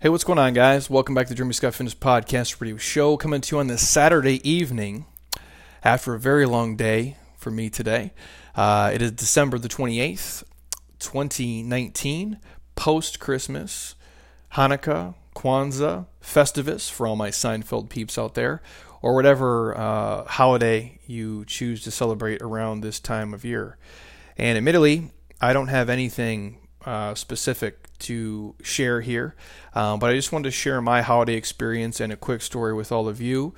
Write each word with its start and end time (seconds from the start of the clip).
Hey, 0.00 0.10
what's 0.10 0.22
going 0.22 0.38
on, 0.38 0.52
guys? 0.52 0.88
Welcome 0.88 1.16
back 1.16 1.26
to 1.26 1.30
the 1.30 1.34
Jeremy 1.34 1.54
Scott 1.54 1.74
Fitness 1.74 1.92
Podcast 1.92 2.60
Radio 2.60 2.76
Show. 2.76 3.16
Coming 3.16 3.40
to 3.40 3.56
you 3.56 3.58
on 3.58 3.66
this 3.66 3.88
Saturday 3.88 4.48
evening 4.48 5.06
after 5.82 6.14
a 6.14 6.20
very 6.20 6.46
long 6.46 6.76
day 6.76 7.16
for 7.36 7.50
me 7.50 7.68
today. 7.68 8.12
Uh, 8.54 8.92
it 8.94 9.02
is 9.02 9.10
December 9.10 9.58
the 9.58 9.68
28th, 9.68 10.44
2019, 11.00 12.38
post 12.76 13.18
Christmas, 13.18 13.96
Hanukkah, 14.52 15.16
Kwanzaa, 15.34 16.06
Festivus 16.22 16.88
for 16.88 17.08
all 17.08 17.16
my 17.16 17.30
Seinfeld 17.30 17.88
peeps 17.88 18.16
out 18.16 18.34
there, 18.34 18.62
or 19.02 19.16
whatever 19.16 19.76
uh, 19.76 20.22
holiday 20.26 21.00
you 21.08 21.44
choose 21.44 21.82
to 21.82 21.90
celebrate 21.90 22.40
around 22.40 22.82
this 22.82 23.00
time 23.00 23.34
of 23.34 23.44
year. 23.44 23.76
And 24.36 24.56
admittedly, 24.56 25.10
I 25.40 25.52
don't 25.52 25.66
have 25.66 25.90
anything 25.90 26.60
uh, 26.86 27.16
specific 27.16 27.87
to 28.00 28.54
share 28.62 29.00
here, 29.00 29.34
um, 29.74 29.98
but 29.98 30.10
I 30.10 30.14
just 30.14 30.32
wanted 30.32 30.44
to 30.44 30.50
share 30.50 30.80
my 30.80 31.02
holiday 31.02 31.34
experience 31.34 32.00
and 32.00 32.12
a 32.12 32.16
quick 32.16 32.42
story 32.42 32.74
with 32.74 32.92
all 32.92 33.08
of 33.08 33.20
you, 33.20 33.54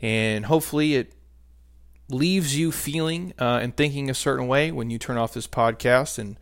and 0.00 0.46
hopefully 0.46 0.94
it 0.94 1.12
leaves 2.08 2.56
you 2.56 2.72
feeling 2.72 3.32
uh, 3.38 3.60
and 3.62 3.76
thinking 3.76 4.10
a 4.10 4.14
certain 4.14 4.46
way 4.46 4.72
when 4.72 4.90
you 4.90 4.98
turn 4.98 5.16
off 5.16 5.32
this 5.32 5.46
podcast 5.46 6.18
and 6.18 6.36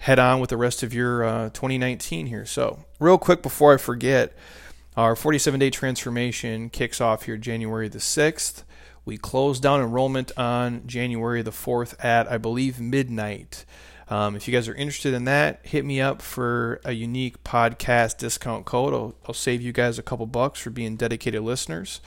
head 0.00 0.18
on 0.18 0.40
with 0.40 0.50
the 0.50 0.56
rest 0.56 0.82
of 0.82 0.92
your 0.92 1.24
uh, 1.24 1.44
2019 1.50 2.26
here. 2.26 2.44
So, 2.44 2.84
real 2.98 3.18
quick 3.18 3.42
before 3.42 3.74
I 3.74 3.76
forget, 3.76 4.32
our 4.96 5.14
47 5.14 5.60
day 5.60 5.70
transformation 5.70 6.70
kicks 6.70 7.00
off 7.00 7.24
here 7.24 7.36
January 7.36 7.88
the 7.88 7.98
6th. 7.98 8.62
We 9.04 9.16
close 9.16 9.60
down 9.60 9.80
enrollment 9.80 10.32
on 10.36 10.86
January 10.86 11.42
the 11.42 11.52
4th 11.52 12.02
at, 12.04 12.30
I 12.30 12.38
believe, 12.38 12.80
midnight. 12.80 13.64
Um, 14.08 14.36
if 14.36 14.46
you 14.46 14.54
guys 14.54 14.68
are 14.68 14.74
interested 14.74 15.14
in 15.14 15.24
that, 15.24 15.60
hit 15.64 15.84
me 15.84 16.00
up 16.00 16.22
for 16.22 16.80
a 16.84 16.92
unique 16.92 17.42
podcast 17.42 18.18
discount 18.18 18.64
code. 18.64 18.94
I'll, 18.94 19.14
I'll 19.26 19.34
save 19.34 19.60
you 19.62 19.72
guys 19.72 19.98
a 19.98 20.02
couple 20.02 20.26
bucks 20.26 20.60
for 20.60 20.70
being 20.70 20.96
dedicated 20.96 21.42
listeners. 21.42 22.00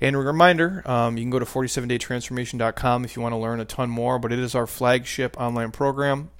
And 0.00 0.16
a 0.16 0.18
reminder, 0.18 0.82
um, 0.86 1.16
you 1.16 1.22
can 1.22 1.30
go 1.30 1.38
to 1.38 1.44
47daytransformation.com 1.44 3.04
if 3.04 3.14
you 3.14 3.22
want 3.22 3.34
to 3.34 3.38
learn 3.38 3.60
a 3.60 3.64
ton 3.64 3.90
more, 3.90 4.18
but 4.18 4.32
it 4.32 4.38
is 4.38 4.54
our 4.54 4.66
flagship 4.66 5.38
online 5.38 5.70
program. 5.70 6.30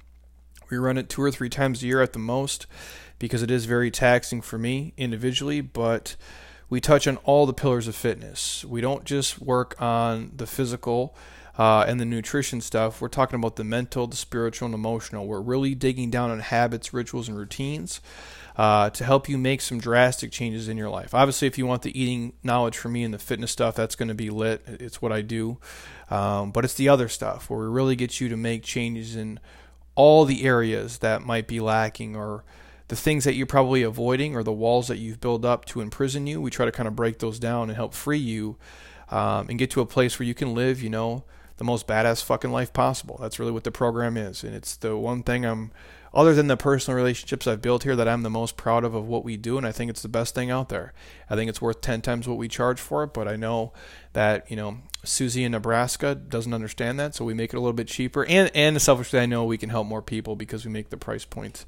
We 0.69 0.77
run 0.77 0.97
it 0.97 1.09
two 1.09 1.21
or 1.21 1.31
three 1.31 1.49
times 1.49 1.83
a 1.83 1.85
year 1.85 2.01
at 2.01 2.13
the 2.13 2.19
most 2.19 2.65
because 3.19 3.43
it 3.43 3.51
is 3.51 3.65
very 3.65 3.91
taxing 3.91 4.41
for 4.41 4.57
me 4.57 4.93
individually, 4.97 5.61
but 5.61 6.15
we 6.69 6.81
touch 6.81 7.07
on 7.07 7.17
all 7.17 7.45
the 7.45 7.53
pillars 7.53 7.87
of 7.87 7.95
fitness. 7.95 8.65
We 8.65 8.81
don't 8.81 9.05
just 9.05 9.39
work 9.39 9.79
on 9.79 10.31
the 10.35 10.47
physical 10.47 11.15
uh, 11.57 11.85
and 11.87 11.99
the 11.99 12.05
nutrition 12.05 12.61
stuff. 12.61 13.01
We're 13.01 13.07
talking 13.07 13.39
about 13.39 13.55
the 13.55 13.63
mental, 13.63 14.07
the 14.07 14.15
spiritual, 14.15 14.67
and 14.67 14.75
emotional. 14.75 15.25
We're 15.25 15.41
really 15.41 15.75
digging 15.75 16.09
down 16.09 16.31
on 16.31 16.39
habits, 16.39 16.93
rituals, 16.93 17.27
and 17.27 17.37
routines. 17.37 18.01
Uh, 18.57 18.89
to 18.89 19.03
help 19.03 19.27
you 19.27 19.37
make 19.37 19.59
some 19.59 19.79
drastic 19.79 20.31
changes 20.31 20.69
in 20.69 20.77
your 20.77 20.87
life. 20.87 21.13
Obviously, 21.13 21.45
if 21.45 21.57
you 21.57 21.65
want 21.65 21.81
the 21.81 22.01
eating 22.01 22.31
knowledge 22.41 22.77
from 22.77 22.93
me 22.93 23.03
and 23.03 23.13
the 23.13 23.19
fitness 23.19 23.51
stuff, 23.51 23.75
that's 23.75 23.95
going 23.95 24.07
to 24.07 24.15
be 24.15 24.29
lit. 24.29 24.61
It's 24.65 25.01
what 25.01 25.11
I 25.11 25.21
do. 25.21 25.57
Um, 26.09 26.51
but 26.51 26.63
it's 26.63 26.75
the 26.75 26.87
other 26.87 27.09
stuff 27.09 27.49
where 27.49 27.59
we 27.59 27.65
really 27.65 27.97
get 27.97 28.21
you 28.21 28.29
to 28.29 28.37
make 28.37 28.63
changes 28.63 29.13
in 29.13 29.41
all 29.95 30.23
the 30.23 30.45
areas 30.45 30.99
that 30.99 31.23
might 31.23 31.47
be 31.47 31.59
lacking 31.59 32.15
or 32.15 32.45
the 32.87 32.95
things 32.95 33.23
that 33.23 33.33
you're 33.33 33.45
probably 33.45 33.81
avoiding 33.81 34.35
or 34.35 34.43
the 34.43 34.53
walls 34.53 34.87
that 34.87 34.99
you've 34.99 35.19
built 35.19 35.43
up 35.43 35.65
to 35.65 35.81
imprison 35.81 36.27
you. 36.27 36.39
We 36.41 36.51
try 36.51 36.65
to 36.65 36.71
kind 36.71 36.87
of 36.87 36.95
break 36.95 37.19
those 37.19 37.39
down 37.39 37.69
and 37.69 37.75
help 37.75 37.93
free 37.93 38.19
you 38.19 38.57
um, 39.09 39.49
and 39.49 39.57
get 39.57 39.71
to 39.71 39.81
a 39.81 39.85
place 39.85 40.19
where 40.19 40.27
you 40.27 40.33
can 40.33 40.53
live, 40.53 40.81
you 40.81 40.89
know, 40.89 41.23
the 41.57 41.63
most 41.63 41.87
badass 41.87 42.23
fucking 42.23 42.51
life 42.51 42.73
possible. 42.73 43.17
That's 43.21 43.39
really 43.39 43.51
what 43.51 43.63
the 43.63 43.71
program 43.71 44.17
is. 44.17 44.43
And 44.43 44.53
it's 44.53 44.75
the 44.75 44.97
one 44.97 45.23
thing 45.23 45.45
I'm, 45.45 45.71
other 46.13 46.33
than 46.33 46.47
the 46.47 46.57
personal 46.57 46.97
relationships 46.97 47.47
I've 47.47 47.61
built 47.61 47.83
here, 47.83 47.95
that 47.95 48.07
I'm 48.07 48.23
the 48.23 48.29
most 48.29 48.57
proud 48.57 48.83
of 48.83 48.93
of 48.93 49.07
what 49.07 49.23
we 49.23 49.37
do. 49.37 49.57
And 49.57 49.65
I 49.65 49.71
think 49.71 49.89
it's 49.89 50.01
the 50.01 50.09
best 50.09 50.35
thing 50.35 50.51
out 50.51 50.69
there. 50.69 50.93
I 51.29 51.35
think 51.35 51.49
it's 51.49 51.61
worth 51.61 51.81
10 51.81 52.01
times 52.01 52.27
what 52.27 52.37
we 52.37 52.47
charge 52.47 52.79
for 52.79 53.03
it. 53.03 53.13
But 53.13 53.27
I 53.27 53.35
know 53.35 53.71
that, 54.13 54.49
you 54.49 54.57
know, 54.57 54.79
Susie 55.03 55.43
in 55.43 55.53
Nebraska 55.53 56.15
doesn't 56.15 56.53
understand 56.53 56.99
that. 56.99 57.15
So 57.15 57.23
we 57.23 57.33
make 57.33 57.53
it 57.53 57.57
a 57.57 57.59
little 57.59 57.73
bit 57.73 57.87
cheaper. 57.87 58.25
And, 58.25 58.51
and 58.53 58.81
selfishly, 58.81 59.19
I 59.19 59.25
know 59.25 59.45
we 59.45 59.57
can 59.57 59.69
help 59.69 59.87
more 59.87 60.01
people 60.01 60.35
because 60.35 60.65
we 60.65 60.71
make 60.71 60.89
the 60.89 60.97
price 60.97 61.25
point 61.25 61.65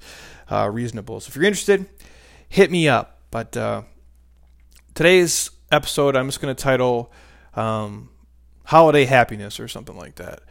uh, 0.50 0.70
reasonable. 0.72 1.20
So 1.22 1.30
if 1.30 1.36
you're 1.36 1.46
interested, 1.46 1.88
hit 2.50 2.72
me 2.72 2.90
up. 2.90 3.22
But 3.31 3.56
uh, 3.56 3.84
today's 4.96 5.50
episode, 5.72 6.16
I'm 6.16 6.28
just 6.28 6.42
going 6.42 6.53
to 6.53 6.62
title. 6.62 7.12
Um, 7.53 8.09
holiday 8.67 9.05
happiness 9.05 9.59
or 9.59 9.67
something 9.67 9.97
like 9.97 10.16
that. 10.16 10.41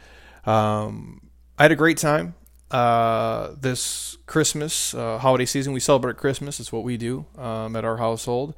Um, 0.49 1.29
I 1.57 1.63
had 1.63 1.71
a 1.71 1.75
great 1.75 1.97
time 1.97 2.35
uh, 2.71 3.53
this 3.59 4.17
Christmas 4.25 4.93
uh, 4.93 5.19
holiday 5.19 5.45
season. 5.45 5.71
We 5.73 5.79
celebrate 5.79 6.17
Christmas. 6.17 6.59
It's 6.59 6.71
what 6.71 6.83
we 6.83 6.97
do 6.97 7.25
um, 7.37 7.75
at 7.75 7.85
our 7.85 7.97
household, 7.97 8.53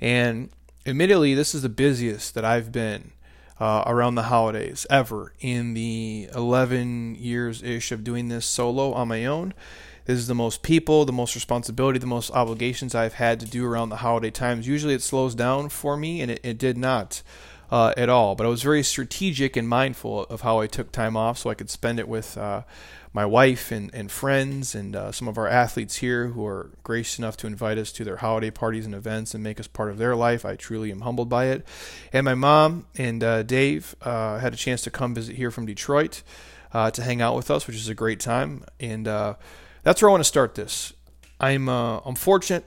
and 0.00 0.50
admittedly, 0.84 1.34
this 1.34 1.54
is 1.54 1.62
the 1.62 1.68
busiest 1.68 2.34
that 2.34 2.44
I've 2.44 2.70
been. 2.70 3.12
Uh, 3.58 3.82
around 3.86 4.16
the 4.16 4.24
holidays 4.24 4.86
ever 4.90 5.32
in 5.40 5.72
the 5.72 6.28
11 6.34 7.14
years 7.14 7.62
ish 7.62 7.90
of 7.90 8.04
doing 8.04 8.28
this 8.28 8.44
solo 8.44 8.92
on 8.92 9.08
my 9.08 9.24
own. 9.24 9.54
This 10.04 10.18
is 10.18 10.26
the 10.26 10.34
most 10.34 10.62
people, 10.62 11.06
the 11.06 11.12
most 11.12 11.34
responsibility, 11.34 11.98
the 11.98 12.06
most 12.06 12.30
obligations 12.32 12.94
I've 12.94 13.14
had 13.14 13.40
to 13.40 13.46
do 13.46 13.64
around 13.64 13.88
the 13.88 13.96
holiday 13.96 14.30
times. 14.30 14.68
Usually 14.68 14.92
it 14.92 15.00
slows 15.00 15.34
down 15.34 15.70
for 15.70 15.96
me, 15.96 16.20
and 16.20 16.30
it, 16.30 16.40
it 16.42 16.58
did 16.58 16.76
not 16.76 17.22
uh, 17.70 17.92
at 17.96 18.08
all. 18.08 18.34
But 18.34 18.46
I 18.46 18.48
was 18.48 18.62
very 18.62 18.82
strategic 18.82 19.56
and 19.56 19.68
mindful 19.68 20.24
of 20.24 20.42
how 20.42 20.60
I 20.60 20.66
took 20.66 20.92
time 20.92 21.16
off 21.16 21.38
so 21.38 21.50
I 21.50 21.54
could 21.54 21.70
spend 21.70 21.98
it 21.98 22.08
with 22.08 22.36
uh, 22.38 22.62
my 23.12 23.24
wife 23.24 23.72
and, 23.72 23.92
and 23.94 24.10
friends 24.10 24.74
and 24.74 24.94
uh, 24.94 25.12
some 25.12 25.26
of 25.26 25.38
our 25.38 25.48
athletes 25.48 25.96
here 25.96 26.28
who 26.28 26.46
are 26.46 26.70
gracious 26.82 27.18
enough 27.18 27.36
to 27.38 27.46
invite 27.46 27.78
us 27.78 27.92
to 27.92 28.04
their 28.04 28.18
holiday 28.18 28.50
parties 28.50 28.86
and 28.86 28.94
events 28.94 29.34
and 29.34 29.42
make 29.42 29.58
us 29.58 29.66
part 29.66 29.90
of 29.90 29.98
their 29.98 30.14
life. 30.14 30.44
I 30.44 30.56
truly 30.56 30.90
am 30.90 31.00
humbled 31.00 31.28
by 31.28 31.46
it. 31.46 31.66
And 32.12 32.24
my 32.24 32.34
mom 32.34 32.86
and 32.96 33.22
uh, 33.24 33.42
Dave 33.42 33.96
uh, 34.02 34.38
had 34.38 34.52
a 34.52 34.56
chance 34.56 34.82
to 34.82 34.90
come 34.90 35.14
visit 35.14 35.36
here 35.36 35.50
from 35.50 35.66
Detroit 35.66 36.22
uh, 36.72 36.90
to 36.90 37.02
hang 37.02 37.20
out 37.20 37.34
with 37.34 37.50
us, 37.50 37.66
which 37.66 37.76
is 37.76 37.88
a 37.88 37.94
great 37.94 38.20
time. 38.20 38.64
And 38.78 39.06
that's 39.06 40.02
where 40.02 40.08
I 40.08 40.12
want 40.12 40.20
to 40.20 40.24
start 40.24 40.54
this. 40.54 40.92
I'm 41.38 41.68
I'm 41.68 42.14
fortunate 42.14 42.64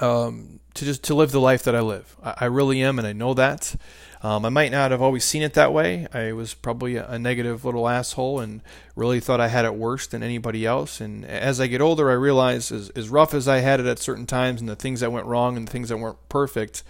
um, 0.00 0.60
to 0.74 0.84
just 0.84 1.04
to 1.04 1.14
live 1.14 1.32
the 1.32 1.40
life 1.40 1.62
that 1.64 1.74
I 1.74 1.80
live. 1.80 2.16
I, 2.22 2.34
I 2.40 2.44
really 2.46 2.82
am, 2.82 2.98
and 2.98 3.06
I 3.06 3.12
know 3.12 3.34
that. 3.34 3.74
Um, 4.20 4.44
I 4.44 4.48
might 4.48 4.72
not 4.72 4.90
have 4.90 5.00
always 5.00 5.24
seen 5.24 5.42
it 5.42 5.54
that 5.54 5.72
way. 5.72 6.08
I 6.12 6.32
was 6.32 6.52
probably 6.54 6.96
a, 6.96 7.18
negative 7.18 7.64
little 7.64 7.88
asshole 7.88 8.40
and 8.40 8.62
really 8.96 9.20
thought 9.20 9.40
I 9.40 9.48
had 9.48 9.64
it 9.64 9.74
worse 9.74 10.08
than 10.08 10.22
anybody 10.22 10.66
else. 10.66 11.00
And 11.00 11.24
as 11.24 11.60
I 11.60 11.68
get 11.68 11.80
older, 11.80 12.10
I 12.10 12.14
realize 12.14 12.72
as, 12.72 12.90
as 12.90 13.08
rough 13.08 13.32
as 13.32 13.46
I 13.46 13.58
had 13.58 13.78
it 13.78 13.86
at 13.86 14.00
certain 14.00 14.26
times 14.26 14.60
and 14.60 14.68
the 14.68 14.76
things 14.76 15.00
that 15.00 15.12
went 15.12 15.26
wrong 15.26 15.56
and 15.56 15.68
the 15.68 15.70
things 15.70 15.88
that 15.90 15.98
weren't 15.98 16.18
perfect, 16.28 16.82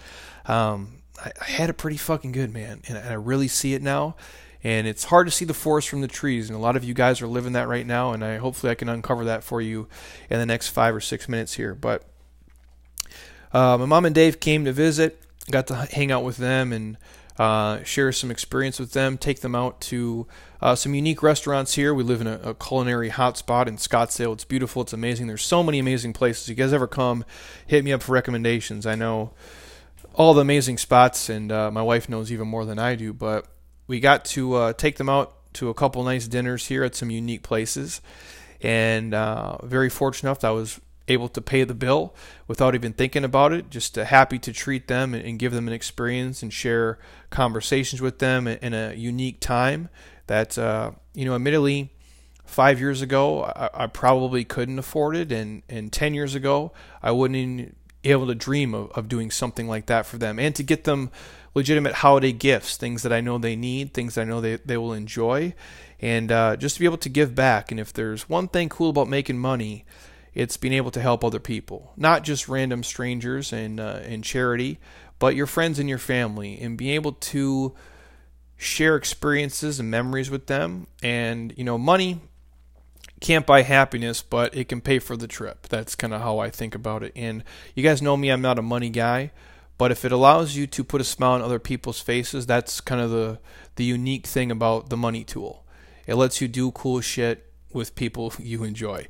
um, 0.46 1.02
I, 1.22 1.32
I, 1.40 1.44
had 1.44 1.68
it 1.68 1.74
pretty 1.74 1.98
fucking 1.98 2.32
good, 2.32 2.52
man. 2.52 2.80
And, 2.88 2.96
and 2.96 3.08
I 3.08 3.14
really 3.14 3.48
see 3.48 3.74
it 3.74 3.82
now. 3.82 4.16
And 4.64 4.86
it's 4.86 5.04
hard 5.04 5.26
to 5.26 5.30
see 5.30 5.44
the 5.44 5.54
forest 5.54 5.88
from 5.88 6.00
the 6.00 6.08
trees, 6.08 6.48
and 6.48 6.56
a 6.56 6.60
lot 6.60 6.74
of 6.76 6.82
you 6.82 6.92
guys 6.92 7.22
are 7.22 7.28
living 7.28 7.52
that 7.52 7.68
right 7.68 7.86
now. 7.86 8.12
And 8.12 8.24
I 8.24 8.38
hopefully 8.38 8.72
I 8.72 8.74
can 8.74 8.88
uncover 8.88 9.24
that 9.26 9.44
for 9.44 9.60
you 9.60 9.86
in 10.28 10.40
the 10.40 10.46
next 10.46 10.68
five 10.68 10.96
or 10.96 11.00
six 11.00 11.28
minutes 11.28 11.54
here. 11.54 11.76
But 11.76 12.02
uh, 13.52 13.78
my 13.78 13.86
mom 13.86 14.04
and 14.04 14.14
Dave 14.14 14.40
came 14.40 14.64
to 14.64 14.72
visit, 14.72 15.20
got 15.50 15.66
to 15.68 15.74
hang 15.74 16.10
out 16.12 16.24
with 16.24 16.36
them 16.36 16.72
and 16.72 16.98
uh, 17.38 17.82
share 17.84 18.10
some 18.10 18.30
experience 18.30 18.80
with 18.80 18.92
them, 18.92 19.16
take 19.16 19.40
them 19.40 19.54
out 19.54 19.80
to 19.80 20.26
uh, 20.60 20.74
some 20.74 20.94
unique 20.94 21.22
restaurants 21.22 21.74
here. 21.74 21.94
We 21.94 22.02
live 22.02 22.20
in 22.20 22.26
a, 22.26 22.40
a, 22.42 22.54
culinary 22.54 23.10
hotspot 23.10 23.68
in 23.68 23.76
Scottsdale. 23.76 24.32
It's 24.32 24.44
beautiful, 24.44 24.82
it's 24.82 24.92
amazing. 24.92 25.28
There's 25.28 25.44
so 25.44 25.62
many 25.62 25.78
amazing 25.78 26.14
places. 26.14 26.48
If 26.48 26.58
you 26.58 26.64
guys 26.64 26.72
ever 26.72 26.88
come, 26.88 27.24
hit 27.66 27.84
me 27.84 27.92
up 27.92 28.02
for 28.02 28.12
recommendations. 28.12 28.86
I 28.86 28.96
know 28.96 29.34
all 30.14 30.34
the 30.34 30.40
amazing 30.40 30.78
spots, 30.78 31.28
and 31.28 31.52
uh, 31.52 31.70
my 31.70 31.82
wife 31.82 32.08
knows 32.08 32.32
even 32.32 32.48
more 32.48 32.64
than 32.64 32.80
I 32.80 32.96
do, 32.96 33.12
but 33.12 33.46
we 33.86 34.00
got 34.00 34.24
to 34.26 34.54
uh, 34.54 34.72
take 34.72 34.96
them 34.96 35.08
out 35.08 35.34
to 35.54 35.68
a 35.68 35.74
couple 35.74 36.02
nice 36.02 36.26
dinners 36.26 36.66
here 36.66 36.82
at 36.82 36.96
some 36.96 37.10
unique 37.10 37.44
places. 37.44 38.00
And 38.60 39.14
uh, 39.14 39.58
very 39.64 39.88
fortunate 39.88 40.28
enough, 40.28 40.44
I 40.44 40.50
was 40.50 40.80
able 41.08 41.28
to 41.28 41.40
pay 41.40 41.64
the 41.64 41.74
bill 41.74 42.14
without 42.46 42.74
even 42.74 42.92
thinking 42.92 43.24
about 43.24 43.52
it. 43.52 43.70
Just 43.70 43.98
uh, 43.98 44.04
happy 44.04 44.38
to 44.38 44.52
treat 44.52 44.88
them 44.88 45.14
and, 45.14 45.38
give 45.38 45.52
them 45.52 45.68
an 45.68 45.74
experience 45.74 46.42
and 46.42 46.52
share 46.52 46.98
conversations 47.30 48.00
with 48.00 48.18
them 48.18 48.46
in, 48.46 48.58
in 48.58 48.74
a 48.74 48.94
unique 48.94 49.40
time 49.40 49.88
that, 50.26 50.58
uh, 50.58 50.90
you 51.14 51.24
know, 51.24 51.34
admittedly, 51.34 51.90
five 52.44 52.80
years 52.80 53.02
ago, 53.02 53.44
I, 53.44 53.70
I, 53.74 53.86
probably 53.86 54.42
couldn't 54.42 54.78
afford 54.78 55.16
it. 55.16 55.30
And, 55.30 55.62
and 55.68 55.92
10 55.92 56.14
years 56.14 56.34
ago, 56.34 56.72
I 57.02 57.10
wouldn't 57.12 57.36
even 57.36 57.74
be 58.02 58.10
able 58.10 58.26
to 58.26 58.34
dream 58.34 58.74
of, 58.74 58.90
of 58.92 59.08
doing 59.08 59.30
something 59.30 59.68
like 59.68 59.86
that 59.86 60.06
for 60.06 60.16
them 60.16 60.38
and 60.38 60.54
to 60.56 60.62
get 60.62 60.84
them 60.84 61.10
legitimate 61.54 61.94
holiday 61.94 62.32
gifts, 62.32 62.76
things 62.76 63.02
that 63.02 63.12
I 63.12 63.20
know 63.20 63.36
they 63.36 63.56
need, 63.56 63.92
things 63.92 64.16
I 64.16 64.24
know 64.24 64.40
they, 64.40 64.56
they 64.56 64.76
will 64.76 64.92
enjoy, 64.92 65.54
and 66.00 66.30
uh, 66.30 66.56
just 66.56 66.76
to 66.76 66.80
be 66.80 66.86
able 66.86 66.98
to 66.98 67.08
give 67.08 67.34
back. 67.34 67.70
And 67.70 67.80
if 67.80 67.92
there's 67.92 68.28
one 68.28 68.48
thing 68.48 68.68
cool 68.68 68.90
about 68.90 69.08
making 69.08 69.38
money, 69.38 69.84
it's 70.34 70.56
being 70.56 70.74
able 70.74 70.90
to 70.92 71.00
help 71.00 71.24
other 71.24 71.40
people, 71.40 71.92
not 71.96 72.24
just 72.24 72.48
random 72.48 72.82
strangers 72.82 73.52
and 73.52 73.80
uh, 73.80 74.00
in 74.04 74.22
charity, 74.22 74.78
but 75.18 75.34
your 75.34 75.46
friends 75.46 75.78
and 75.78 75.88
your 75.88 75.98
family, 75.98 76.60
and 76.60 76.78
being 76.78 76.94
able 76.94 77.12
to 77.12 77.74
share 78.56 78.96
experiences 78.96 79.80
and 79.80 79.90
memories 79.90 80.30
with 80.30 80.46
them. 80.46 80.86
And 81.02 81.52
you 81.56 81.64
know, 81.64 81.78
money 81.78 82.20
can't 83.20 83.46
buy 83.46 83.62
happiness, 83.62 84.22
but 84.22 84.54
it 84.54 84.68
can 84.68 84.80
pay 84.80 84.98
for 84.98 85.16
the 85.16 85.26
trip. 85.26 85.68
That's 85.68 85.94
kind 85.94 86.14
of 86.14 86.20
how 86.20 86.38
I 86.38 86.50
think 86.50 86.74
about 86.74 87.02
it. 87.02 87.12
And 87.16 87.42
you 87.74 87.82
guys 87.82 88.02
know 88.02 88.16
me, 88.16 88.30
I'm 88.30 88.42
not 88.42 88.58
a 88.58 88.62
money 88.62 88.90
guy, 88.90 89.32
but 89.76 89.90
if 89.90 90.04
it 90.04 90.12
allows 90.12 90.56
you 90.56 90.66
to 90.68 90.84
put 90.84 91.00
a 91.00 91.04
smile 91.04 91.32
on 91.32 91.42
other 91.42 91.58
people's 91.58 92.00
faces, 92.00 92.46
that's 92.46 92.80
kind 92.80 93.00
of 93.00 93.10
the 93.10 93.38
the 93.76 93.84
unique 93.84 94.26
thing 94.26 94.50
about 94.50 94.90
the 94.90 94.96
money 94.96 95.24
tool. 95.24 95.64
It 96.06 96.16
lets 96.16 96.40
you 96.40 96.48
do 96.48 96.72
cool 96.72 97.00
shit 97.00 97.47
with 97.72 97.94
people 97.94 98.32
you 98.38 98.64
enjoy. 98.64 99.08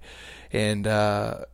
And 0.52 0.86
uh, 0.86 1.44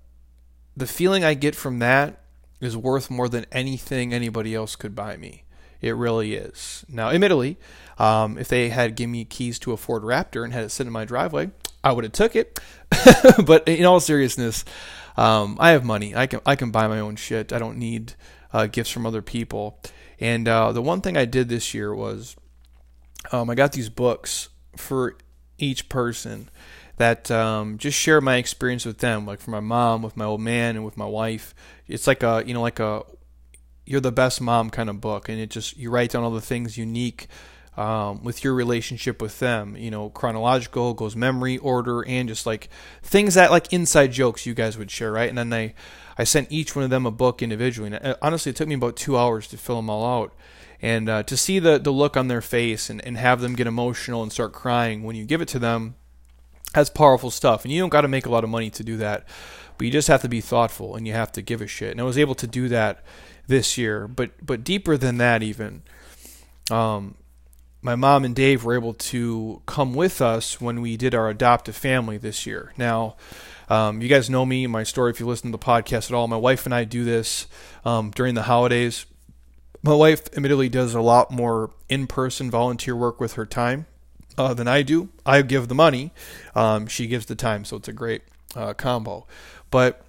the 0.77 0.87
feeling 0.87 1.25
I 1.25 1.35
get 1.35 1.55
from 1.55 1.79
that 1.81 2.21
is 2.61 2.77
worth 2.77 3.11
more 3.11 3.29
than 3.29 3.47
anything 3.53 4.13
anybody 4.13 4.55
else 4.55 4.77
could 4.77 4.95
buy 4.95 5.17
me. 5.17 5.45
It 5.81 5.97
really 5.97 6.35
is. 6.35 6.85
Now, 6.89 7.11
admittedly, 7.11 7.59
um, 7.99 8.39
if 8.39 8.49
they 8.49 8.71
had 8.71 8.97
given 8.97 9.13
me 9.13 9.27
keys 9.27 9.59
to 9.61 9.73
a 9.73 9.77
Ford 9.77 10.03
Raptor 10.03 10.43
and 10.43 10.53
had 10.53 10.65
it 10.65 10.71
sit 10.71 10.87
in 10.87 10.93
my 10.93 11.05
driveway, 11.05 11.51
I 11.83 11.93
would 11.93 12.05
have 12.05 12.13
took 12.15 12.35
it. 12.35 12.59
but 13.45 13.69
in 13.69 13.85
all 13.85 14.01
seriousness, 14.01 14.65
um, 15.17 15.59
I 15.61 15.71
have 15.71 15.85
money. 15.85 16.17
I 16.17 16.27
can 16.27 16.41
I 16.47 16.57
can 16.57 16.71
buy 16.71 16.89
my 16.89 17.01
own 17.01 17.17
shit. 17.17 17.53
I 17.53 17.59
don't 17.59 17.77
need 17.77 18.15
uh, 18.53 18.67
gifts 18.67 18.91
from 18.91 19.05
other 19.05 19.21
people. 19.21 19.79
And 20.19 20.49
uh, 20.49 20.73
the 20.73 20.81
one 20.81 21.03
thing 21.03 21.17
I 21.17 21.27
did 21.27 21.49
this 21.51 21.75
year 21.75 21.95
was 21.95 22.35
um, 23.31 23.51
I 23.51 23.55
got 23.55 23.73
these 23.73 23.91
books 23.91 24.49
for 24.77 25.19
each 25.59 25.89
person 25.89 26.49
that 26.97 27.31
um, 27.31 27.79
just 27.79 27.99
share 27.99 28.21
my 28.21 28.37
experience 28.37 28.85
with 28.85 28.99
them, 28.99 29.27
like 29.27 29.41
for 29.41 29.51
my 29.51 29.61
mom, 29.61 30.03
with 30.03 30.17
my 30.17 30.25
old 30.25 30.41
man, 30.41 30.77
and 30.77 30.85
with 30.85 30.97
my 30.97 31.07
wife. 31.07 31.55
It's 31.87 32.07
like 32.07 32.23
a 32.23 32.43
you 32.47 32.55
know 32.55 32.63
like 32.63 32.81
a 32.81 33.03
you're 33.85 34.01
the 34.01 34.13
best 34.13 34.41
mom 34.41 34.71
kind 34.71 34.89
of 34.89 35.01
book, 35.01 35.29
and 35.29 35.39
it 35.39 35.51
just 35.51 35.77
you 35.77 35.91
write 35.91 36.11
down 36.11 36.23
all 36.23 36.31
the 36.31 36.41
things 36.41 36.79
unique 36.79 37.29
um, 37.77 38.23
with 38.23 38.45
your 38.45 38.55
relationship 38.55 39.21
with 39.21 39.39
them. 39.41 39.77
You 39.77 39.91
know, 39.91 40.11
chronological 40.11 40.95
goes 40.95 41.17
memory 41.17 41.59
order, 41.59 42.07
and 42.07 42.29
just 42.29 42.47
like 42.47 42.69
things 43.03 43.35
that 43.35 43.51
like 43.51 43.73
inside 43.73 44.13
jokes 44.13 44.47
you 44.47 44.55
guys 44.55 44.79
would 44.79 44.91
share, 44.91 45.13
right? 45.13 45.29
And 45.29 45.39
then 45.39 45.53
I 45.53 45.75
I 46.17 46.25
sent 46.25 46.51
each 46.51 46.77
one 46.77 46.85
of 46.85 46.91
them 46.91 47.07
a 47.07 47.11
book 47.11 47.43
individually. 47.43 47.93
And 47.93 48.07
uh, 48.07 48.17
honestly, 48.23 48.51
it 48.51 48.57
took 48.57 48.69
me 48.69 48.75
about 48.75 48.97
two 48.97 49.19
hours 49.19 49.49
to 49.49 49.57
fill 49.57 49.77
them 49.77 49.91
all 49.91 50.23
out. 50.23 50.33
And 50.81 51.09
uh, 51.09 51.23
to 51.25 51.37
see 51.37 51.59
the, 51.59 51.79
the 51.79 51.91
look 51.91 52.17
on 52.17 52.29
their 52.29 52.43
face 52.43 52.91
and, 52.91 53.05
and 53.07 53.17
have 53.17 53.41
them 53.41 53.55
get 53.55 53.67
emotional 53.67 54.23
and 54.23 54.31
start 54.31 54.53
crying 54.53 55.03
when 55.03 55.17
you 55.17 55.25
give 55.25 55.41
it 55.41 55.49
to 55.49 55.59
them 55.59 55.95
that's 56.75 56.91
powerful 56.91 57.31
stuff. 57.31 57.65
And 57.65 57.73
you 57.73 57.81
don't 57.81 57.89
got 57.89 58.03
to 58.03 58.09
make 58.09 58.27
a 58.27 58.31
lot 58.31 58.45
of 58.45 58.51
money 58.51 58.69
to 58.71 58.85
do 58.85 58.97
that, 58.99 59.27
but 59.79 59.87
you 59.87 59.91
just 59.91 60.09
have 60.09 60.23
to 60.23 60.29
be 60.29 60.41
thoughtful 60.41 60.97
and 60.97 61.07
you 61.07 61.13
have 61.13 61.33
to 61.33 61.43
give 61.43 61.63
a 61.63 61.67
shit. 61.67 61.93
And 61.93 62.01
I 62.01 62.05
was 62.05 62.19
able 62.19 62.35
to 62.35 62.47
do 62.47 62.69
that 62.69 63.03
this 63.47 63.79
year, 63.79 64.09
but 64.09 64.33
but 64.45 64.65
deeper 64.65 64.97
than 64.97 65.19
that 65.19 65.43
even. 65.43 65.83
Um, 66.71 67.15
my 67.83 67.95
mom 67.95 68.25
and 68.25 68.35
Dave 68.35 68.65
were 68.65 68.75
able 68.75 68.95
to 68.95 69.61
come 69.67 69.93
with 69.95 70.23
us 70.23 70.59
when 70.61 70.81
we 70.81 70.97
did 70.97 71.15
our 71.15 71.29
adoptive 71.29 71.77
family 71.77 72.17
this 72.17 72.47
year. 72.47 72.73
Now, 72.79 73.17
um, 73.69 74.01
you 74.01 74.09
guys 74.09 74.31
know 74.31 74.47
me, 74.47 74.67
my 74.67 74.83
story. 74.83 75.11
If 75.11 75.21
you 75.21 75.27
listen 75.27 75.53
to 75.53 75.59
the 75.59 75.63
podcast 75.63 76.11
at 76.11 76.13
all, 76.13 76.27
my 76.27 76.37
wife 76.37 76.65
and 76.65 76.75
I 76.75 76.85
do 76.85 77.05
this 77.05 77.47
um, 77.85 78.11
during 78.11 78.35
the 78.35 78.45
holidays. 78.45 79.05
My 79.83 79.95
wife, 79.95 80.27
admittedly, 80.35 80.71
does 80.71 80.95
a 80.95 81.03
lot 81.03 81.31
more 81.31 81.73
in-person 81.91 82.51
volunteer 82.51 82.97
work 82.97 83.21
with 83.21 83.35
her 83.35 83.45
time 83.45 83.85
uh, 84.37 84.55
than 84.55 84.69
I 84.69 84.83
do. 84.83 85.09
I 85.25 85.43
give 85.43 85.69
the 85.69 85.75
money, 85.75 86.13
um, 86.55 86.87
she 86.87 87.07
gives 87.07 87.27
the 87.27 87.35
time, 87.35 87.65
so 87.65 87.77
it's 87.77 87.89
a 87.89 87.93
great 87.93 88.23
uh, 88.57 88.75
combo. 88.75 89.27
But 89.71 90.05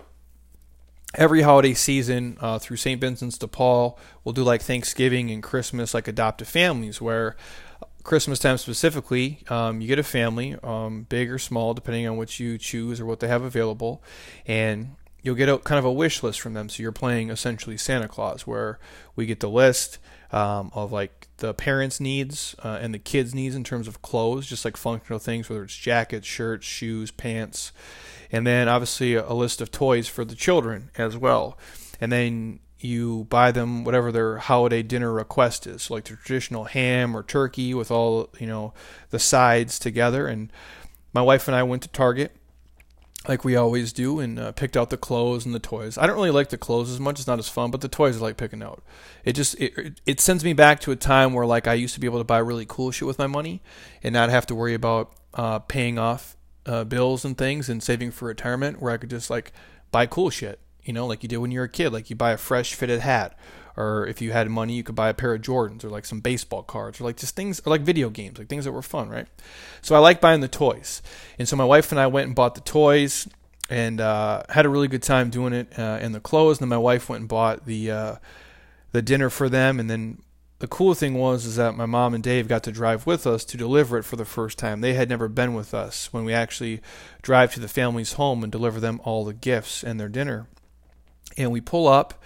every 1.13 1.41
holiday 1.41 1.73
season 1.73 2.37
uh, 2.41 2.59
through 2.59 2.77
St. 2.77 2.99
Vincent's 2.99 3.37
de 3.37 3.47
Paul, 3.47 3.97
we'll 4.23 4.33
do 4.33 4.43
like 4.43 4.61
Thanksgiving 4.61 5.31
and 5.31 5.41
Christmas, 5.41 5.93
like 5.93 6.07
adoptive 6.07 6.47
families, 6.47 7.01
where 7.01 7.35
Christmas 8.03 8.37
time 8.37 8.57
specifically, 8.57 9.39
um, 9.49 9.81
you 9.81 9.87
get 9.87 9.97
a 9.97 10.03
family, 10.03 10.55
um, 10.63 11.07
big 11.09 11.31
or 11.31 11.39
small, 11.39 11.73
depending 11.73 12.07
on 12.07 12.17
what 12.17 12.39
you 12.39 12.57
choose 12.57 12.99
or 12.99 13.05
what 13.05 13.19
they 13.19 13.27
have 13.27 13.41
available, 13.41 14.03
and 14.45 14.95
you'll 15.23 15.35
get 15.35 15.49
a 15.49 15.57
kind 15.57 15.79
of 15.79 15.85
a 15.85 15.91
wish 15.91 16.21
list 16.21 16.39
from 16.39 16.53
them. 16.53 16.69
So 16.69 16.83
you're 16.83 16.91
playing 16.91 17.31
essentially 17.31 17.77
Santa 17.77 18.07
Claus, 18.07 18.45
where 18.45 18.77
we 19.15 19.25
get 19.25 19.39
the 19.39 19.49
list 19.49 19.97
um, 20.31 20.71
of 20.73 20.91
like 20.91 21.27
the 21.37 21.53
parents' 21.53 21.99
needs 21.99 22.55
uh, 22.63 22.79
and 22.81 22.93
the 22.93 22.99
kids' 22.99 23.35
needs 23.35 23.55
in 23.55 23.63
terms 23.63 23.87
of 23.87 24.01
clothes, 24.01 24.47
just 24.47 24.65
like 24.65 24.77
functional 24.77 25.19
things, 25.19 25.49
whether 25.49 25.63
it's 25.63 25.75
jackets, 25.75 26.27
shirts, 26.27 26.65
shoes, 26.65 27.11
pants, 27.11 27.71
and 28.31 28.45
then 28.45 28.67
obviously 28.67 29.15
a, 29.15 29.33
list 29.33 29.61
of 29.61 29.71
toys 29.71 30.07
for 30.07 30.25
the 30.25 30.35
children 30.35 30.89
as 30.97 31.17
well. 31.17 31.57
And 32.01 32.11
then 32.11 32.59
you 32.79 33.25
buy 33.29 33.51
them 33.51 33.83
whatever 33.83 34.11
their 34.11 34.37
holiday 34.37 34.83
dinner 34.83 35.11
request 35.11 35.65
is, 35.67 35.83
so 35.83 35.93
like 35.93 36.05
the 36.05 36.15
traditional 36.15 36.65
ham 36.65 37.15
or 37.15 37.23
turkey 37.23 37.73
with 37.73 37.89
all 37.89 38.29
you 38.39 38.47
know 38.47 38.73
the 39.09 39.19
sides 39.19 39.79
together. 39.79 40.27
And 40.27 40.51
my 41.13 41.21
wife 41.21 41.47
and 41.47 41.55
I 41.55 41.63
went 41.63 41.83
to 41.83 41.89
Target 41.89 42.35
like 43.27 43.43
we 43.43 43.55
always 43.55 43.93
do 43.93 44.19
and 44.19 44.39
uh, 44.39 44.51
picked 44.51 44.77
out 44.77 44.89
the 44.89 44.97
clothes 44.97 45.45
and 45.45 45.53
the 45.53 45.59
toys. 45.59 45.97
I 45.97 46.07
don't 46.07 46.15
really 46.15 46.31
like 46.31 46.49
the 46.49 46.57
clothes 46.57 46.91
as 46.91 46.99
much; 46.99 47.19
it's 47.19 47.27
not 47.27 47.39
as 47.39 47.49
fun. 47.49 47.71
But 47.71 47.81
the 47.81 47.87
toys 47.87 48.17
I 48.17 48.19
like 48.21 48.37
picking 48.37 48.63
out. 48.63 48.83
It 49.23 49.33
just 49.33 49.59
it, 49.59 49.99
it 50.05 50.19
sends 50.19 50.43
me 50.43 50.53
back 50.53 50.79
to 50.81 50.91
a 50.91 50.95
time 50.95 51.33
where 51.33 51.45
like 51.45 51.67
I 51.67 51.73
used 51.73 51.93
to 51.95 51.99
be 51.99 52.07
able 52.07 52.19
to 52.19 52.25
buy 52.25 52.37
really 52.37 52.65
cool 52.67 52.91
shit 52.91 53.07
with 53.07 53.19
my 53.19 53.27
money 53.27 53.61
and 54.03 54.13
not 54.13 54.29
have 54.29 54.45
to 54.47 54.55
worry 54.55 54.73
about 54.73 55.11
uh, 55.33 55.59
paying 55.59 55.97
off 55.97 56.37
uh, 56.65 56.83
bills 56.83 57.25
and 57.25 57.37
things 57.37 57.69
and 57.69 57.81
saving 57.81 58.11
for 58.11 58.25
retirement, 58.25 58.81
where 58.81 58.91
I 58.91 58.97
could 58.97 59.09
just 59.09 59.29
like 59.29 59.51
buy 59.91 60.05
cool 60.05 60.29
shit. 60.29 60.59
You 60.83 60.93
know, 60.93 61.07
like 61.07 61.23
you 61.23 61.29
did 61.29 61.37
when 61.37 61.51
you 61.51 61.59
were 61.59 61.65
a 61.65 61.69
kid. 61.69 61.91
Like 61.91 62.09
you 62.09 62.15
buy 62.15 62.31
a 62.31 62.37
fresh 62.37 62.73
fitted 62.73 62.99
hat, 63.01 63.37
or 63.77 64.07
if 64.07 64.21
you 64.21 64.31
had 64.31 64.49
money, 64.49 64.73
you 64.73 64.83
could 64.83 64.95
buy 64.95 65.09
a 65.09 65.13
pair 65.13 65.33
of 65.33 65.41
Jordans 65.41 65.83
or 65.83 65.89
like 65.89 66.05
some 66.05 66.19
baseball 66.19 66.63
cards 66.63 66.99
or 66.99 67.03
like 67.03 67.17
just 67.17 67.35
things 67.35 67.61
or 67.65 67.69
like 67.69 67.81
video 67.81 68.09
games, 68.09 68.37
like 68.37 68.47
things 68.47 68.65
that 68.65 68.71
were 68.71 68.81
fun, 68.81 69.09
right? 69.09 69.27
So 69.81 69.95
I 69.95 69.99
like 69.99 70.21
buying 70.21 70.41
the 70.41 70.47
toys, 70.47 71.01
and 71.37 71.47
so 71.47 71.55
my 71.55 71.65
wife 71.65 71.91
and 71.91 71.99
I 71.99 72.07
went 72.07 72.27
and 72.27 72.35
bought 72.35 72.55
the 72.55 72.61
toys 72.61 73.27
and 73.69 73.99
uh, 73.99 74.43
had 74.49 74.65
a 74.65 74.69
really 74.69 74.87
good 74.87 75.03
time 75.03 75.29
doing 75.29 75.53
it 75.53 75.77
uh, 75.77 75.97
and 76.01 76.13
the 76.13 76.19
clothes. 76.19 76.57
And 76.57 76.65
then 76.65 76.77
my 76.77 76.81
wife 76.81 77.09
went 77.09 77.21
and 77.21 77.29
bought 77.29 77.65
the 77.65 77.91
uh, 77.91 78.15
the 78.91 79.01
dinner 79.01 79.29
for 79.29 79.49
them, 79.49 79.79
and 79.79 79.89
then 79.89 80.21
the 80.59 80.67
cool 80.67 80.93
thing 80.93 81.15
was 81.15 81.45
is 81.45 81.57
that 81.57 81.75
my 81.75 81.85
mom 81.85 82.13
and 82.13 82.23
Dave 82.23 82.47
got 82.47 82.63
to 82.63 82.71
drive 82.71 83.05
with 83.05 83.27
us 83.27 83.43
to 83.45 83.57
deliver 83.57 83.97
it 83.97 84.03
for 84.03 84.15
the 84.15 84.25
first 84.25 84.57
time. 84.57 84.81
They 84.81 84.93
had 84.93 85.09
never 85.09 85.27
been 85.27 85.53
with 85.53 85.73
us 85.73 86.13
when 86.13 86.23
we 86.23 86.33
actually 86.33 86.81
drive 87.21 87.53
to 87.53 87.59
the 87.59 87.67
family's 87.67 88.13
home 88.13 88.41
and 88.41 88.51
deliver 88.51 88.79
them 88.79 89.01
all 89.03 89.25
the 89.25 89.33
gifts 89.33 89.83
and 89.83 89.99
their 89.99 90.09
dinner. 90.09 90.47
And 91.37 91.51
we 91.51 91.59
pull 91.59 91.87
up 91.87 92.23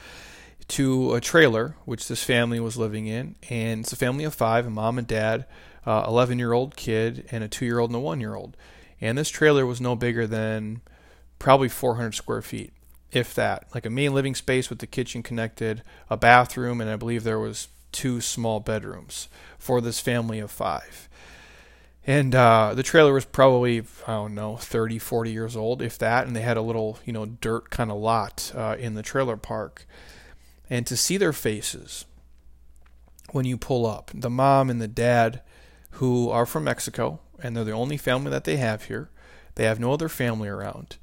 to 0.70 1.14
a 1.14 1.22
trailer 1.22 1.76
which 1.86 2.08
this 2.08 2.24
family 2.24 2.60
was 2.60 2.78
living 2.78 3.08
in, 3.08 3.36
and 3.50 3.82
it's 3.82 3.94
a 3.94 3.98
family 3.98 4.24
of 4.24 4.34
five: 4.34 4.66
a 4.66 4.70
mom 4.70 4.98
and 4.98 5.08
dad, 5.08 5.46
uh, 5.86 6.06
11 6.08 6.40
year 6.40 6.54
old 6.54 6.76
kid, 6.76 7.28
and 7.32 7.44
a 7.44 7.48
two 7.48 7.66
year 7.66 7.80
old 7.80 7.90
and 7.90 7.98
a 7.98 8.00
one 8.00 8.22
year 8.22 8.36
old. 8.36 8.56
And 9.02 9.18
this 9.18 9.30
trailer 9.30 9.66
was 9.66 9.82
no 9.82 9.96
bigger 9.96 10.28
than 10.28 10.82
probably 11.38 11.70
400 11.70 12.14
square 12.14 12.42
feet, 12.42 12.74
if 13.12 13.34
that. 13.36 13.68
Like 13.74 13.86
a 13.86 13.90
main 13.90 14.14
living 14.14 14.36
space 14.36 14.70
with 14.70 14.80
the 14.80 14.88
kitchen 14.88 15.24
connected, 15.24 15.84
a 16.10 16.18
bathroom, 16.18 16.82
and 16.82 16.90
I 16.90 16.96
believe 16.96 17.24
there 17.24 17.40
was 17.40 17.70
two 17.92 18.22
small 18.22 18.60
bedrooms 18.60 19.30
for 19.58 19.82
this 19.82 20.00
family 20.00 20.40
of 20.40 20.52
five. 20.52 21.10
And 22.06 22.34
uh, 22.34 22.74
the 22.76 22.84
trailer 22.84 23.14
was 23.14 23.26
probably, 23.26 23.84
I 24.08 24.14
don't 24.14 24.36
know, 24.36 24.58
30, 24.58 25.00
40 25.00 25.32
years 25.32 25.56
old, 25.56 25.82
if 25.82 25.98
that. 26.00 26.28
And 26.28 26.36
they 26.36 26.42
had 26.42 26.58
a 26.58 26.62
little, 26.62 26.98
you 27.06 27.14
know, 27.14 27.26
dirt 27.26 27.70
kind 27.70 27.92
of 27.92 27.98
lot 27.98 28.52
uh, 28.56 28.76
in 28.80 28.96
the 28.96 29.04
trailer 29.04 29.38
park 29.38 29.86
and 30.70 30.86
to 30.88 30.96
see 30.98 31.18
their 31.18 31.34
faces 31.34 32.06
when 33.32 33.46
you 33.46 33.58
pull 33.58 33.86
up. 33.86 34.12
The 34.14 34.30
mom 34.30 34.70
and 34.70 34.82
the 34.82 34.88
dad, 34.88 35.42
who 35.92 36.30
are 36.30 36.46
from 36.46 36.66
Mexico, 36.66 37.20
and 37.42 37.56
they're 37.56 37.64
the 37.64 37.72
only 37.72 37.98
family 37.98 38.32
that 38.32 38.44
they 38.44 38.58
have 38.58 38.84
here. 38.86 39.10
They 39.56 39.66
have 39.66 39.80
no 39.80 39.92
other 39.94 40.10
family 40.10 40.48
around, 40.48 40.98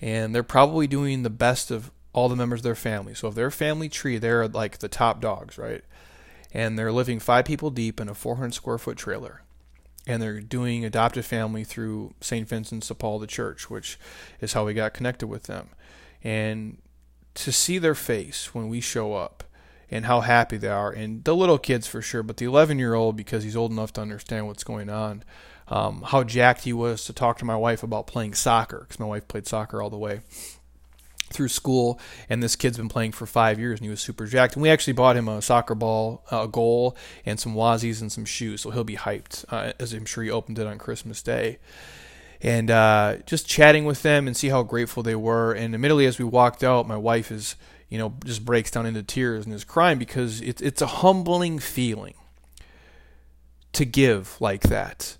and 0.00 0.34
they're 0.34 0.42
probably 0.42 0.86
doing 0.86 1.22
the 1.22 1.30
best 1.30 1.70
of 1.70 1.90
all 2.12 2.28
the 2.28 2.36
members 2.36 2.60
of 2.60 2.64
their 2.64 2.74
family. 2.74 3.14
So 3.14 3.28
if 3.28 3.34
they're 3.34 3.50
family 3.50 3.88
tree, 3.88 4.18
they're 4.18 4.48
like 4.48 4.78
the 4.78 4.88
top 4.88 5.20
dogs, 5.20 5.58
right? 5.58 5.84
And 6.52 6.78
they're 6.78 6.92
living 6.92 7.20
five 7.20 7.44
people 7.44 7.70
deep 7.70 8.00
in 8.00 8.08
a 8.08 8.14
400 8.14 8.54
square 8.54 8.78
foot 8.78 8.96
trailer. 8.96 9.42
And 10.06 10.22
they're 10.22 10.40
doing 10.40 10.84
adoptive 10.84 11.26
family 11.26 11.64
through 11.64 12.14
St. 12.20 12.48
Vincent's 12.48 12.88
de 12.88 12.94
Paul, 12.94 13.18
the 13.18 13.26
church, 13.26 13.68
which 13.68 13.98
is 14.40 14.54
how 14.54 14.64
we 14.64 14.72
got 14.72 14.94
connected 14.94 15.26
with 15.26 15.42
them. 15.42 15.68
And 16.24 16.78
to 17.36 17.52
see 17.52 17.78
their 17.78 17.94
face 17.94 18.54
when 18.54 18.68
we 18.68 18.80
show 18.80 19.14
up 19.14 19.44
and 19.90 20.06
how 20.06 20.20
happy 20.20 20.56
they 20.56 20.68
are, 20.68 20.90
and 20.90 21.22
the 21.24 21.34
little 21.34 21.58
kids 21.58 21.86
for 21.86 22.02
sure, 22.02 22.22
but 22.22 22.38
the 22.38 22.44
11 22.44 22.78
year 22.78 22.94
old 22.94 23.16
because 23.16 23.44
he's 23.44 23.56
old 23.56 23.70
enough 23.70 23.92
to 23.92 24.00
understand 24.00 24.46
what's 24.46 24.64
going 24.64 24.90
on. 24.90 25.22
Um, 25.68 26.02
how 26.02 26.22
jacked 26.22 26.62
he 26.62 26.72
was 26.72 27.04
to 27.06 27.12
talk 27.12 27.38
to 27.38 27.44
my 27.44 27.56
wife 27.56 27.82
about 27.82 28.06
playing 28.06 28.34
soccer 28.34 28.80
because 28.80 29.00
my 29.00 29.06
wife 29.06 29.26
played 29.26 29.48
soccer 29.48 29.82
all 29.82 29.90
the 29.90 29.98
way 29.98 30.20
through 31.30 31.48
school, 31.48 32.00
and 32.28 32.42
this 32.42 32.54
kid's 32.56 32.76
been 32.76 32.88
playing 32.88 33.12
for 33.12 33.26
five 33.26 33.58
years, 33.58 33.80
and 33.80 33.84
he 33.84 33.90
was 33.90 34.00
super 34.00 34.26
jacked. 34.26 34.54
And 34.54 34.62
we 34.62 34.70
actually 34.70 34.92
bought 34.92 35.16
him 35.16 35.28
a 35.28 35.42
soccer 35.42 35.74
ball, 35.74 36.24
a 36.30 36.46
goal, 36.46 36.96
and 37.24 37.38
some 37.38 37.54
wazies 37.54 38.00
and 38.00 38.12
some 38.12 38.24
shoes, 38.24 38.60
so 38.60 38.70
he'll 38.70 38.84
be 38.84 38.96
hyped, 38.96 39.44
uh, 39.48 39.72
as 39.80 39.92
I'm 39.92 40.04
sure 40.04 40.22
he 40.22 40.30
opened 40.30 40.58
it 40.58 40.66
on 40.66 40.78
Christmas 40.78 41.22
Day 41.22 41.58
and 42.42 42.70
uh, 42.70 43.16
just 43.26 43.48
chatting 43.48 43.84
with 43.84 44.02
them 44.02 44.26
and 44.26 44.36
see 44.36 44.48
how 44.48 44.62
grateful 44.62 45.02
they 45.02 45.14
were. 45.14 45.52
And 45.52 45.74
admittedly, 45.74 46.06
as 46.06 46.18
we 46.18 46.24
walked 46.24 46.62
out, 46.62 46.86
my 46.86 46.96
wife 46.96 47.30
is, 47.30 47.56
you 47.88 47.98
know, 47.98 48.14
just 48.24 48.44
breaks 48.44 48.70
down 48.70 48.86
into 48.86 49.02
tears 49.02 49.44
and 49.44 49.54
is 49.54 49.64
crying 49.64 49.98
because 49.98 50.40
it's 50.40 50.62
it's 50.62 50.82
a 50.82 50.86
humbling 50.86 51.58
feeling 51.58 52.14
to 53.72 53.84
give 53.84 54.36
like 54.40 54.62
that 54.62 55.16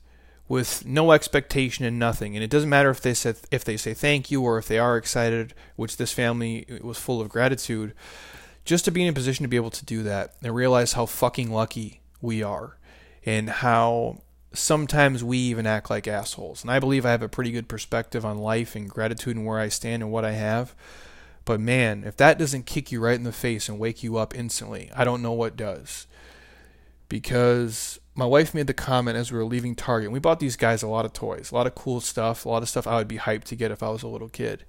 with 0.48 0.86
no 0.86 1.12
expectation 1.12 1.84
and 1.84 1.98
nothing. 1.98 2.36
And 2.36 2.44
it 2.44 2.50
doesn't 2.50 2.70
matter 2.70 2.90
if 2.90 3.00
they 3.00 3.14
said 3.14 3.36
if 3.50 3.64
they 3.64 3.76
say 3.76 3.94
thank 3.94 4.30
you 4.30 4.42
or 4.42 4.58
if 4.58 4.68
they 4.68 4.78
are 4.78 4.96
excited, 4.96 5.54
which 5.76 5.96
this 5.96 6.12
family 6.12 6.66
was 6.82 6.98
full 6.98 7.20
of 7.20 7.28
gratitude. 7.28 7.94
Just 8.64 8.84
to 8.84 8.90
be 8.90 9.02
in 9.02 9.08
a 9.08 9.12
position 9.12 9.44
to 9.44 9.48
be 9.48 9.56
able 9.56 9.70
to 9.70 9.84
do 9.84 10.02
that 10.02 10.34
and 10.42 10.54
realize 10.54 10.94
how 10.94 11.06
fucking 11.06 11.52
lucky 11.52 12.00
we 12.20 12.42
are 12.42 12.76
and 13.24 13.48
how 13.48 14.22
sometimes 14.52 15.22
we 15.22 15.38
even 15.38 15.66
act 15.66 15.90
like 15.90 16.08
assholes. 16.08 16.62
And 16.62 16.70
I 16.70 16.78
believe 16.78 17.04
I 17.04 17.10
have 17.10 17.22
a 17.22 17.28
pretty 17.28 17.50
good 17.50 17.68
perspective 17.68 18.24
on 18.24 18.38
life 18.38 18.74
and 18.74 18.88
gratitude 18.88 19.36
and 19.36 19.46
where 19.46 19.58
I 19.58 19.68
stand 19.68 20.02
and 20.02 20.12
what 20.12 20.24
I 20.24 20.32
have. 20.32 20.74
But 21.44 21.60
man, 21.60 22.04
if 22.04 22.16
that 22.16 22.38
doesn't 22.38 22.66
kick 22.66 22.90
you 22.90 23.00
right 23.00 23.14
in 23.14 23.24
the 23.24 23.32
face 23.32 23.68
and 23.68 23.78
wake 23.78 24.02
you 24.02 24.16
up 24.16 24.34
instantly, 24.34 24.90
I 24.94 25.04
don't 25.04 25.22
know 25.22 25.32
what 25.32 25.56
does. 25.56 26.06
Because 27.08 28.00
my 28.14 28.24
wife 28.24 28.54
made 28.54 28.66
the 28.66 28.74
comment 28.74 29.16
as 29.16 29.30
we 29.30 29.38
were 29.38 29.44
leaving 29.44 29.76
Target. 29.76 30.10
We 30.10 30.18
bought 30.18 30.40
these 30.40 30.56
guys 30.56 30.82
a 30.82 30.88
lot 30.88 31.04
of 31.04 31.12
toys, 31.12 31.52
a 31.52 31.54
lot 31.54 31.66
of 31.66 31.74
cool 31.74 32.00
stuff, 32.00 32.44
a 32.44 32.48
lot 32.48 32.62
of 32.62 32.68
stuff 32.68 32.86
I 32.86 32.96
would 32.96 33.08
be 33.08 33.18
hyped 33.18 33.44
to 33.44 33.56
get 33.56 33.70
if 33.70 33.82
I 33.82 33.90
was 33.90 34.02
a 34.02 34.08
little 34.08 34.28
kid. 34.28 34.64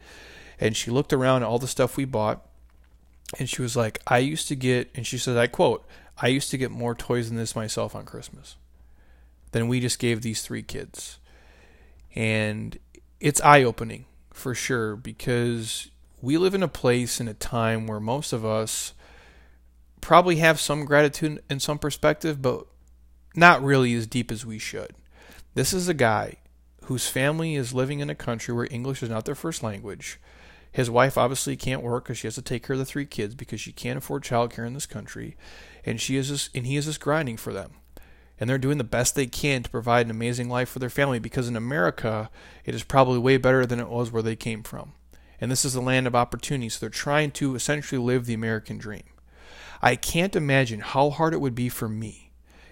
And 0.60 0.76
she 0.76 0.92
looked 0.92 1.14
around 1.14 1.44
at 1.44 1.48
all 1.48 1.60
the 1.60 1.68
stuff 1.68 1.98
we 1.98 2.06
bought, 2.06 2.46
and 3.40 3.50
she 3.50 3.62
was 3.62 3.76
like, 3.76 4.02
I 4.06 4.20
used 4.20 4.48
to 4.50 4.56
get, 4.56 4.90
and 4.96 5.06
she 5.06 5.18
said, 5.18 5.38
I 5.38 5.48
quote, 5.48 5.88
I 6.20 6.28
used 6.28 6.52
to 6.52 6.58
get 6.58 6.72
more 6.72 6.94
toys 6.94 7.30
than 7.30 7.38
this 7.38 7.56
myself 7.56 7.96
on 7.96 8.06
Christmas 8.06 8.56
than 9.52 9.68
we 9.68 9.80
just 9.80 10.00
gave 10.00 10.22
these 10.22 10.42
three 10.42 10.64
kids. 10.64 11.20
And 12.16 12.78
it's 13.20 13.42
eye 13.42 13.64
opening 13.64 14.06
for 14.32 14.54
sure 14.54 14.96
because 14.96 15.90
we 16.22 16.38
live 16.38 16.54
in 16.54 16.64
a 16.64 16.68
place 16.68 17.20
in 17.20 17.28
a 17.28 17.34
time 17.34 17.88
where 17.88 18.00
most 18.00 18.34
of 18.34 18.46
us 18.46 18.94
probably 20.02 20.38
have 20.38 20.60
some 20.60 20.86
gratitude 20.86 21.42
in 21.50 21.60
some 21.60 21.80
perspective, 21.80 22.42
but 22.42 22.66
not 23.36 23.64
really 23.64 23.94
as 23.94 24.08
deep 24.08 24.32
as 24.32 24.46
we 24.46 24.58
should. 24.58 24.94
This 25.54 25.74
is 25.74 25.88
a 25.88 25.94
guy 25.94 26.38
whose 26.86 27.10
family 27.10 27.56
is 27.56 27.74
living 27.74 28.00
in 28.00 28.10
a 28.10 28.16
country 28.16 28.54
where 28.54 28.68
English 28.72 29.04
is 29.04 29.10
not 29.10 29.26
their 29.26 29.36
first 29.36 29.62
language. 29.62 30.20
His 30.72 30.90
wife 30.90 31.18
obviously 31.18 31.56
can't 31.58 31.82
work 31.82 32.06
because 32.06 32.20
she 32.20 32.28
has 32.28 32.36
to 32.36 32.42
take 32.42 32.66
care 32.66 32.76
of 32.76 32.80
the 32.80 32.86
three 32.86 33.06
kids 33.06 33.36
because 33.36 33.60
she 33.60 33.72
can't 33.72 33.98
afford 33.98 34.24
childcare 34.24 34.68
in 34.68 34.74
this 34.74 34.86
country, 34.86 35.36
and 35.86 36.00
she 36.00 36.18
is 36.18 36.28
just, 36.28 36.56
and 36.56 36.66
he 36.66 36.78
is 36.78 36.86
just 36.86 37.02
grinding 37.02 37.38
for 37.38 37.52
them. 37.52 37.72
And 38.40 38.50
they're 38.50 38.58
doing 38.58 38.78
the 38.78 38.84
best 38.84 39.16
they 39.16 39.26
can 39.26 39.64
to 39.64 39.70
provide 39.70 40.06
an 40.06 40.12
amazing 40.12 40.50
life 40.50 40.70
for 40.70 40.80
their 40.80 40.90
family 40.90 41.20
because 41.20 41.48
in 41.48 41.56
America, 41.56 42.30
it 42.66 42.76
is 42.76 42.84
probably 42.84 43.18
way 43.18 43.38
better 43.38 43.66
than 43.66 43.80
it 43.80 43.90
was 43.90 44.12
where 44.12 44.22
they 44.22 44.36
came 44.36 44.64
from. 44.64 44.94
And 45.42 45.52
this 45.52 45.66
is 45.66 45.76
a 45.76 45.82
land 45.82 46.08
of 46.08 46.16
opportunity, 46.16 46.70
so 46.70 46.80
they're 46.80 46.90
trying 46.90 47.32
to 47.32 47.56
essentially 47.56 48.00
live 48.00 48.26
the 48.26 48.34
American 48.34 48.78
dream. 48.78 49.04
I 49.82 49.96
can't 49.96 50.36
imagine 50.36 50.80
how 50.80 51.10
hard 51.10 51.34
it 51.34 51.42
would 51.42 51.56
be 51.56 51.70
for 51.70 51.88
me 51.88 52.28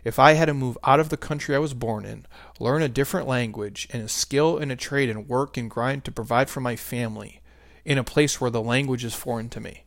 if 0.06 0.20
I 0.20 0.34
had 0.34 0.46
to 0.46 0.54
move 0.54 0.78
out 0.84 1.00
of 1.00 1.10
the 1.10 1.18
country 1.18 1.56
I 1.56 1.60
was 1.60 1.74
born 1.74 2.06
in, 2.06 2.28
learn 2.60 2.84
a 2.84 2.88
different 2.88 3.28
language 3.28 3.88
and 3.92 4.04
a 4.04 4.08
skill 4.08 4.58
and 4.58 4.72
a 4.72 4.76
trade 4.76 5.10
and 5.10 5.28
work 5.28 5.58
and 5.58 5.70
grind 5.70 6.06
to 6.06 6.12
provide 6.12 6.48
for 6.48 6.62
my 6.62 6.76
family 6.76 7.42
in 7.84 7.98
a 7.98 8.04
place 8.04 8.40
where 8.40 8.52
the 8.52 8.62
language 8.62 9.04
is 9.04 9.16
foreign 9.16 9.50
to 9.50 9.60
me. 9.60 9.85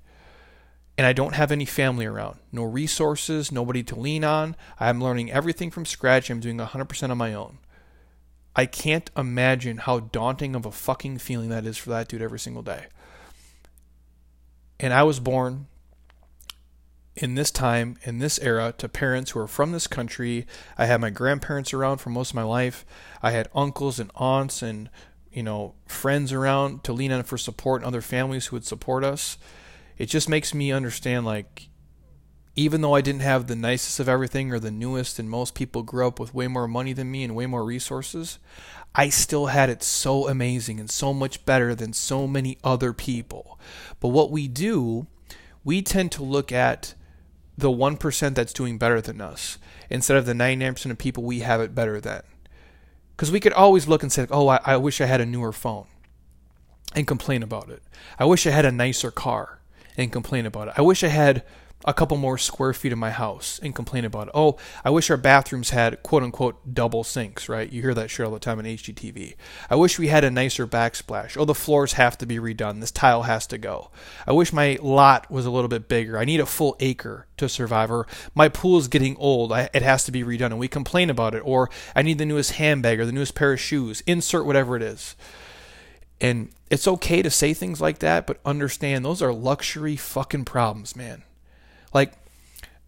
And 0.99 1.07
I 1.07 1.13
don't 1.13 1.37
have 1.37 1.53
any 1.53 1.65
family 1.65 2.07
around, 2.07 2.41
no 2.51 2.65
resources, 2.65 3.53
nobody 3.53 3.85
to 3.85 3.99
lean 3.99 4.25
on. 4.25 4.57
I'm 4.81 5.01
learning 5.01 5.31
everything 5.31 5.71
from 5.71 5.87
scratch. 5.87 6.29
I'm 6.29 6.41
doing 6.41 6.59
100% 6.59 7.11
on 7.11 7.17
my 7.17 7.33
own. 7.33 7.59
I 8.57 8.67
can't 8.67 9.09
imagine 9.17 9.77
how 9.77 10.01
daunting 10.01 10.57
of 10.57 10.67
a 10.67 10.73
fucking 10.73 11.19
feeling 11.19 11.51
that 11.51 11.65
is 11.65 11.79
for 11.79 11.91
that 11.91 12.09
dude 12.09 12.21
every 12.21 12.41
single 12.41 12.65
day. 12.65 12.87
And 14.81 14.93
I 14.93 15.05
was 15.05 15.21
born 15.21 15.69
in 17.15 17.37
this 17.37 17.53
time, 17.53 17.99
in 18.03 18.19
this 18.19 18.41
era, 18.41 18.75
to 18.79 18.89
parents 18.89 19.31
who 19.31 19.39
are 19.39 19.47
from 19.47 19.71
this 19.71 19.87
country. 19.87 20.49
I 20.77 20.87
had 20.87 21.01
my 21.01 21.11
grandparents 21.11 21.73
around 21.73 21.99
for 21.99 22.11
most 22.11 22.31
of 22.31 22.35
my 22.35 22.43
life. 22.43 22.85
I 23.23 23.31
had 23.31 23.49
uncles 23.55 24.01
and 24.01 24.11
aunts 24.17 24.63
and, 24.63 24.91
you 25.31 25.45
know, 25.45 25.75
friends 25.87 26.33
around 26.33 26.83
to 26.83 26.93
lean 26.93 27.13
on 27.13 27.23
for 27.23 27.39
support 27.39 27.83
and 27.83 27.87
other 27.87 28.03
families 28.03 28.47
who 28.47 28.57
would 28.57 28.67
support 28.67 29.05
us. 29.05 29.39
It 29.99 30.07
just 30.07 30.29
makes 30.29 30.55
me 30.55 30.73
understand, 30.73 31.27
like, 31.27 31.69
even 32.55 32.81
though 32.81 32.95
I 32.95 33.01
didn't 33.01 33.23
have 33.23 33.47
the 33.47 33.57
nicest 33.57 34.01
of 34.01 34.09
everything 34.09 34.53
or 34.53 34.59
the 34.59 34.71
newest, 34.71 35.19
and 35.19 35.29
most 35.29 35.55
people 35.55 35.83
grew 35.83 36.07
up 36.07 36.19
with 36.19 36.35
way 36.35 36.49
more 36.49 36.69
money 36.69 36.93
than 36.93 37.11
me 37.11 37.25
and 37.25 37.35
way 37.35 37.47
more 37.47 37.65
resources, 37.65 38.39
I 38.95 39.11
still 39.11 39.47
had 39.47 39.71
it 39.71 39.83
so 39.83 40.29
amazing 40.29 40.81
and 40.81 40.91
so 40.91 41.13
much 41.13 41.45
better 41.45 41.75
than 41.75 41.93
so 41.93 42.27
many 42.27 42.59
other 42.65 42.93
people. 42.93 43.59
But 44.01 44.09
what 44.09 44.31
we 44.31 44.49
do, 44.49 45.07
we 45.65 45.83
tend 45.83 46.13
to 46.13 46.23
look 46.23 46.51
at 46.51 46.95
the 47.57 47.71
1% 47.71 48.35
that's 48.35 48.53
doing 48.53 48.79
better 48.79 49.01
than 49.01 49.21
us 49.21 49.59
instead 49.91 50.17
of 50.17 50.27
the 50.27 50.33
99% 50.33 50.91
of 50.91 50.99
people 50.99 51.25
we 51.25 51.41
have 51.41 51.61
it 51.61 51.75
better 51.75 52.01
than. 52.01 52.23
Because 53.17 53.33
we 53.33 53.41
could 53.41 53.53
always 53.53 53.89
look 53.89 54.03
and 54.05 54.13
say, 54.13 54.27
oh, 54.31 54.49
I, 54.49 54.61
I 54.65 54.77
wish 54.77 55.01
I 55.01 55.07
had 55.07 55.21
a 55.21 55.27
newer 55.27 55.53
phone 55.53 55.87
and 56.95 57.07
complain 57.07 57.43
about 57.43 57.69
it. 57.69 57.83
I 58.19 58.25
wish 58.25 58.47
I 58.47 58.51
had 58.51 58.65
a 58.65 58.73
nicer 58.73 59.11
car 59.11 59.58
and 59.99 60.11
complain 60.13 60.47
about 60.47 60.69
it. 60.69 60.75
I 60.79 60.83
wish 60.83 61.05
I 61.05 61.09
had 61.09 61.45
a 61.85 61.95
couple 61.95 62.17
more 62.17 62.37
square 62.37 62.73
feet 62.73 62.93
in 62.93 62.99
my 62.99 63.11
house 63.11 63.61
and 63.63 63.75
complain 63.75 64.05
about 64.05 64.29
it. 64.29 64.33
Oh, 64.35 64.57
I 64.85 64.91
wish 64.91 65.11
our 65.11 65.17
bathrooms 65.17 65.71
had 65.71 66.03
quote 66.03 66.23
unquote 66.23 66.75
double 66.75 67.05
sinks, 67.05 67.49
right? 67.49 67.71
You 67.71 67.83
hear 67.83 67.95
that 67.95 68.11
shit 68.11 68.27
all 68.27 68.33
the 68.33 68.41
time 68.41 68.59
on 68.59 68.65
HGTV. 68.65 69.37
I 69.71 69.77
wish 69.77 69.99
we 69.99 70.09
had 70.09 70.25
a 70.25 70.31
nicer 70.31 70.67
backsplash. 70.67 71.37
Oh, 71.37 71.45
the 71.45 71.55
floors 71.55 71.93
have 71.93 72.19
to 72.19 72.27
be 72.27 72.39
redone. 72.39 72.81
This 72.81 72.91
tile 72.91 73.23
has 73.23 73.47
to 73.49 73.59
go. 73.59 73.91
I 74.27 74.33
wish 74.33 74.53
my 74.53 74.79
lot 74.83 75.31
was 75.31 75.47
a 75.47 75.51
little 75.51 75.69
bit 75.69 75.89
bigger. 75.89 76.19
I 76.19 76.25
need 76.25 76.41
a 76.41 76.47
full 76.47 76.77
acre 76.81 77.27
to 77.37 77.49
survive. 77.49 77.91
Or 77.91 78.07
my 78.35 78.49
pool 78.49 78.79
is 78.79 78.89
getting 78.89 79.17
old. 79.17 79.53
I, 79.53 79.71
it 79.73 79.83
has 79.83 80.05
to 80.05 80.13
be 80.13 80.25
redone. 80.25 80.47
And 80.47 80.59
we 80.59 80.69
complain 80.69 81.11
about 81.11 81.35
it. 81.35 81.43
Or 81.45 81.71
I 81.95 82.03
need 82.03 82.19
the 82.19 82.27
newest 82.27 82.53
handbag 82.53 82.99
or 82.99 83.07
the 83.07 83.13
newest 83.13 83.37
pair 83.37 83.53
of 83.53 83.61
shoes. 83.61 84.03
Insert 84.07 84.47
whatever 84.47 84.77
it 84.77 84.83
is. 84.83 85.15
And 86.21 86.51
it's 86.71 86.89
okay 86.89 87.23
to 87.23 87.31
say 87.31 87.55
things 87.55 87.81
like 87.81 87.99
that, 88.01 88.27
but 88.27 88.41
understand 88.45 89.05
those 89.05 89.23
are 89.23 89.33
luxury 89.33 89.97
fucking 89.97 90.45
problems, 90.45 90.95
man. 90.95 91.23
Like 91.93 92.13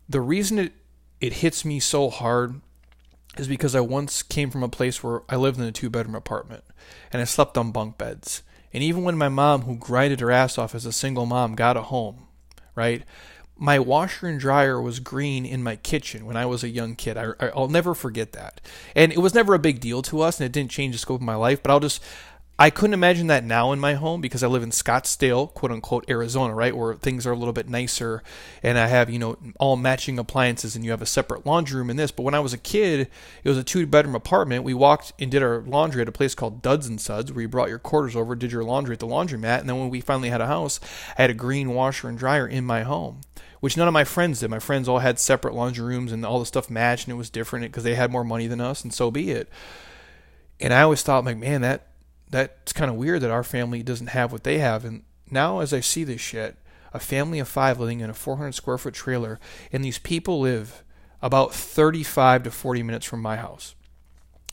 the 0.08 0.20
reason 0.20 0.58
it 0.58 0.72
it 1.20 1.34
hits 1.34 1.64
me 1.64 1.78
so 1.78 2.08
hard 2.08 2.60
is 3.36 3.46
because 3.46 3.74
I 3.74 3.80
once 3.80 4.22
came 4.22 4.50
from 4.50 4.62
a 4.62 4.68
place 4.68 5.02
where 5.02 5.22
I 5.28 5.36
lived 5.36 5.58
in 5.58 5.64
a 5.64 5.72
two 5.72 5.90
bedroom 5.90 6.14
apartment 6.14 6.64
and 7.12 7.20
I 7.20 7.24
slept 7.24 7.58
on 7.58 7.72
bunk 7.72 7.98
beds. 7.98 8.42
And 8.72 8.82
even 8.82 9.02
when 9.02 9.18
my 9.18 9.28
mom, 9.28 9.62
who 9.62 9.76
grinded 9.76 10.20
her 10.20 10.30
ass 10.30 10.56
off 10.56 10.74
as 10.74 10.86
a 10.86 10.92
single 10.92 11.26
mom, 11.26 11.54
got 11.54 11.76
a 11.76 11.82
home, 11.82 12.26
right? 12.74 13.02
My 13.56 13.78
washer 13.78 14.26
and 14.26 14.40
dryer 14.40 14.80
was 14.80 15.00
green 15.00 15.44
in 15.44 15.62
my 15.62 15.76
kitchen 15.76 16.24
when 16.24 16.36
I 16.36 16.46
was 16.46 16.64
a 16.64 16.68
young 16.68 16.94
kid. 16.94 17.16
I, 17.18 17.32
will 17.54 17.68
never 17.68 17.94
forget 17.94 18.32
that. 18.32 18.60
And 18.94 19.12
it 19.12 19.18
was 19.18 19.34
never 19.34 19.54
a 19.54 19.58
big 19.58 19.80
deal 19.80 20.02
to 20.02 20.22
us, 20.22 20.40
and 20.40 20.46
it 20.46 20.52
didn't 20.52 20.70
change 20.70 20.94
the 20.94 20.98
scope 20.98 21.20
of 21.20 21.26
my 21.26 21.34
life. 21.34 21.62
But 21.62 21.72
I'll 21.72 21.80
just, 21.80 22.02
I 22.60 22.68
couldn't 22.68 22.92
imagine 22.92 23.28
that 23.28 23.42
now 23.42 23.72
in 23.72 23.80
my 23.80 23.94
home 23.94 24.20
because 24.20 24.42
I 24.42 24.46
live 24.46 24.62
in 24.62 24.68
Scottsdale, 24.68 25.54
quote 25.54 25.72
unquote, 25.72 26.04
Arizona, 26.10 26.54
right, 26.54 26.76
where 26.76 26.92
things 26.92 27.26
are 27.26 27.32
a 27.32 27.36
little 27.36 27.54
bit 27.54 27.70
nicer 27.70 28.22
and 28.62 28.78
I 28.78 28.86
have, 28.86 29.08
you 29.08 29.18
know, 29.18 29.38
all 29.58 29.76
matching 29.76 30.18
appliances 30.18 30.76
and 30.76 30.84
you 30.84 30.90
have 30.90 31.00
a 31.00 31.06
separate 31.06 31.46
laundry 31.46 31.78
room 31.78 31.88
in 31.88 31.96
this. 31.96 32.10
But 32.10 32.24
when 32.24 32.34
I 32.34 32.40
was 32.40 32.52
a 32.52 32.58
kid, 32.58 33.08
it 33.42 33.48
was 33.48 33.56
a 33.56 33.64
two 33.64 33.86
bedroom 33.86 34.14
apartment. 34.14 34.64
We 34.64 34.74
walked 34.74 35.14
and 35.18 35.30
did 35.30 35.42
our 35.42 35.62
laundry 35.62 36.02
at 36.02 36.08
a 36.08 36.12
place 36.12 36.34
called 36.34 36.60
Duds 36.60 36.86
and 36.86 37.00
Suds 37.00 37.32
where 37.32 37.40
you 37.40 37.48
brought 37.48 37.70
your 37.70 37.78
quarters 37.78 38.14
over, 38.14 38.36
did 38.36 38.52
your 38.52 38.62
laundry 38.62 38.92
at 38.92 38.98
the 38.98 39.06
laundromat. 39.06 39.60
And 39.60 39.68
then 39.70 39.78
when 39.78 39.88
we 39.88 40.02
finally 40.02 40.28
had 40.28 40.42
a 40.42 40.46
house, 40.46 40.80
I 41.16 41.22
had 41.22 41.30
a 41.30 41.34
green 41.34 41.70
washer 41.70 42.10
and 42.10 42.18
dryer 42.18 42.46
in 42.46 42.66
my 42.66 42.82
home 42.82 43.22
which 43.60 43.76
none 43.76 43.86
of 43.86 43.92
my 43.92 44.04
friends 44.04 44.40
did. 44.40 44.48
My 44.48 44.58
friends 44.58 44.88
all 44.88 45.00
had 45.00 45.18
separate 45.18 45.54
laundry 45.54 45.84
rooms 45.84 46.12
and 46.12 46.24
all 46.24 46.38
the 46.38 46.46
stuff 46.46 46.70
matched 46.70 47.06
and 47.06 47.12
it 47.12 47.18
was 47.18 47.28
different 47.28 47.64
because 47.66 47.84
they 47.84 47.94
had 47.94 48.10
more 48.10 48.24
money 48.24 48.46
than 48.46 48.58
us, 48.58 48.82
and 48.82 48.92
so 48.92 49.10
be 49.10 49.30
it. 49.30 49.50
And 50.60 50.72
I 50.72 50.82
always 50.82 51.02
thought, 51.02 51.26
like, 51.26 51.36
man, 51.36 51.60
that 51.60 51.89
that's 52.30 52.72
kind 52.72 52.90
of 52.90 52.96
weird 52.96 53.22
that 53.22 53.30
our 53.30 53.42
family 53.42 53.82
doesn't 53.82 54.08
have 54.08 54.32
what 54.32 54.44
they 54.44 54.58
have. 54.58 54.84
And 54.84 55.02
now, 55.30 55.60
as 55.60 55.72
I 55.72 55.80
see 55.80 56.04
this 56.04 56.20
shit, 56.20 56.56
a 56.92 57.00
family 57.00 57.38
of 57.38 57.48
five 57.48 57.78
living 57.78 58.00
in 58.00 58.10
a 58.10 58.14
400 58.14 58.52
square 58.52 58.78
foot 58.78 58.94
trailer, 58.94 59.38
and 59.72 59.84
these 59.84 59.98
people 59.98 60.40
live 60.40 60.82
about 61.22 61.54
35 61.54 62.44
to 62.44 62.50
40 62.50 62.82
minutes 62.82 63.06
from 63.06 63.20
my 63.20 63.36
house. 63.36 63.74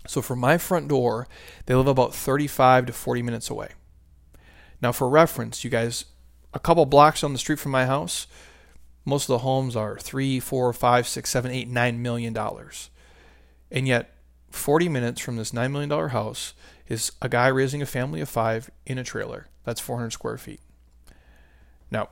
So 0.07 0.21
from 0.21 0.39
my 0.39 0.57
front 0.57 0.87
door, 0.87 1.27
they 1.65 1.75
live 1.75 1.87
about 1.87 2.15
35 2.15 2.87
to 2.87 2.93
40 2.93 3.21
minutes 3.21 3.49
away. 3.49 3.69
Now, 4.81 4.91
for 4.91 5.09
reference, 5.09 5.63
you 5.63 5.69
guys, 5.69 6.05
a 6.53 6.59
couple 6.59 6.85
blocks 6.85 7.23
on 7.23 7.33
the 7.33 7.39
street 7.39 7.59
from 7.59 7.71
my 7.71 7.85
house, 7.85 8.27
most 9.05 9.23
of 9.23 9.27
the 9.29 9.39
homes 9.39 9.75
are 9.75 9.97
three, 9.97 10.39
four, 10.39 10.71
five, 10.73 11.07
six, 11.07 11.29
seven, 11.29 11.51
eight, 11.51 11.67
nine 11.67 12.01
million 12.01 12.33
dollars. 12.33 12.89
And 13.71 13.87
yet, 13.87 14.13
40 14.49 14.89
minutes 14.89 15.21
from 15.21 15.35
this 15.37 15.51
$9 15.51 15.71
million 15.71 16.09
house 16.09 16.53
is 16.87 17.11
a 17.21 17.29
guy 17.29 17.47
raising 17.47 17.81
a 17.81 17.85
family 17.85 18.21
of 18.21 18.29
five 18.29 18.69
in 18.85 18.97
a 18.97 19.03
trailer. 19.03 19.47
That's 19.63 19.81
400 19.81 20.11
square 20.11 20.37
feet. 20.37 20.61
Now, 21.91 22.09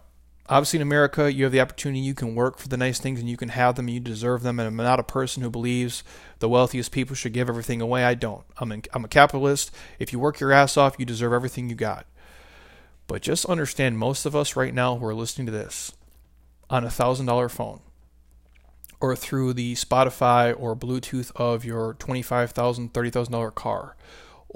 obviously 0.47 0.77
in 0.77 0.81
America, 0.81 1.31
you 1.31 1.43
have 1.43 1.51
the 1.51 1.61
opportunity, 1.61 1.99
you 1.99 2.13
can 2.13 2.35
work 2.35 2.57
for 2.57 2.67
the 2.67 2.77
nice 2.77 2.99
things 2.99 3.19
and 3.19 3.29
you 3.29 3.37
can 3.37 3.49
have 3.49 3.75
them 3.75 3.87
and 3.87 3.93
you 3.93 3.99
deserve 3.99 4.43
them. 4.43 4.59
And 4.59 4.67
I'm 4.67 4.75
not 4.75 4.99
a 4.99 5.03
person 5.03 5.43
who 5.43 5.49
believes 5.49 6.03
the 6.39 6.49
wealthiest 6.49 6.91
people 6.91 7.15
should 7.15 7.33
give 7.33 7.49
everything 7.49 7.81
away. 7.81 8.03
I 8.03 8.13
don't. 8.13 8.43
I'm, 8.57 8.71
in, 8.71 8.83
I'm 8.93 9.05
a 9.05 9.09
capitalist. 9.09 9.71
If 9.99 10.11
you 10.11 10.19
work 10.19 10.39
your 10.39 10.51
ass 10.51 10.77
off, 10.77 10.95
you 10.99 11.05
deserve 11.05 11.33
everything 11.33 11.69
you 11.69 11.75
got. 11.75 12.05
But 13.07 13.21
just 13.21 13.45
understand 13.45 13.99
most 13.99 14.25
of 14.25 14.35
us 14.35 14.55
right 14.55 14.73
now 14.73 14.97
who 14.97 15.05
are 15.05 15.13
listening 15.13 15.45
to 15.45 15.51
this 15.51 15.91
on 16.69 16.83
a 16.83 16.87
$1,000 16.87 17.51
phone 17.51 17.81
or 18.99 19.15
through 19.15 19.53
the 19.53 19.75
Spotify 19.75 20.55
or 20.57 20.75
Bluetooth 20.75 21.31
of 21.35 21.63
your 21.63 21.93
$25,000, 21.93 22.91
$30,000 22.91 23.55
car 23.55 23.95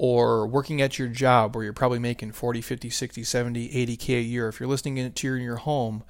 or 0.02 0.46
working 0.46 0.80
at 0.80 0.98
your 0.98 1.08
job 1.08 1.54
where 1.54 1.62
you're 1.62 1.74
probably 1.74 1.98
making 1.98 2.32
40, 2.32 2.62
50, 2.62 2.88
60, 2.88 3.22
70, 3.22 3.68
80k 3.68 4.16
a 4.16 4.22
year. 4.22 4.48
If 4.48 4.58
you're 4.58 4.66
listening 4.66 5.12
to 5.12 5.34
in 5.34 5.42
your 5.42 5.56
home, 5.56 6.04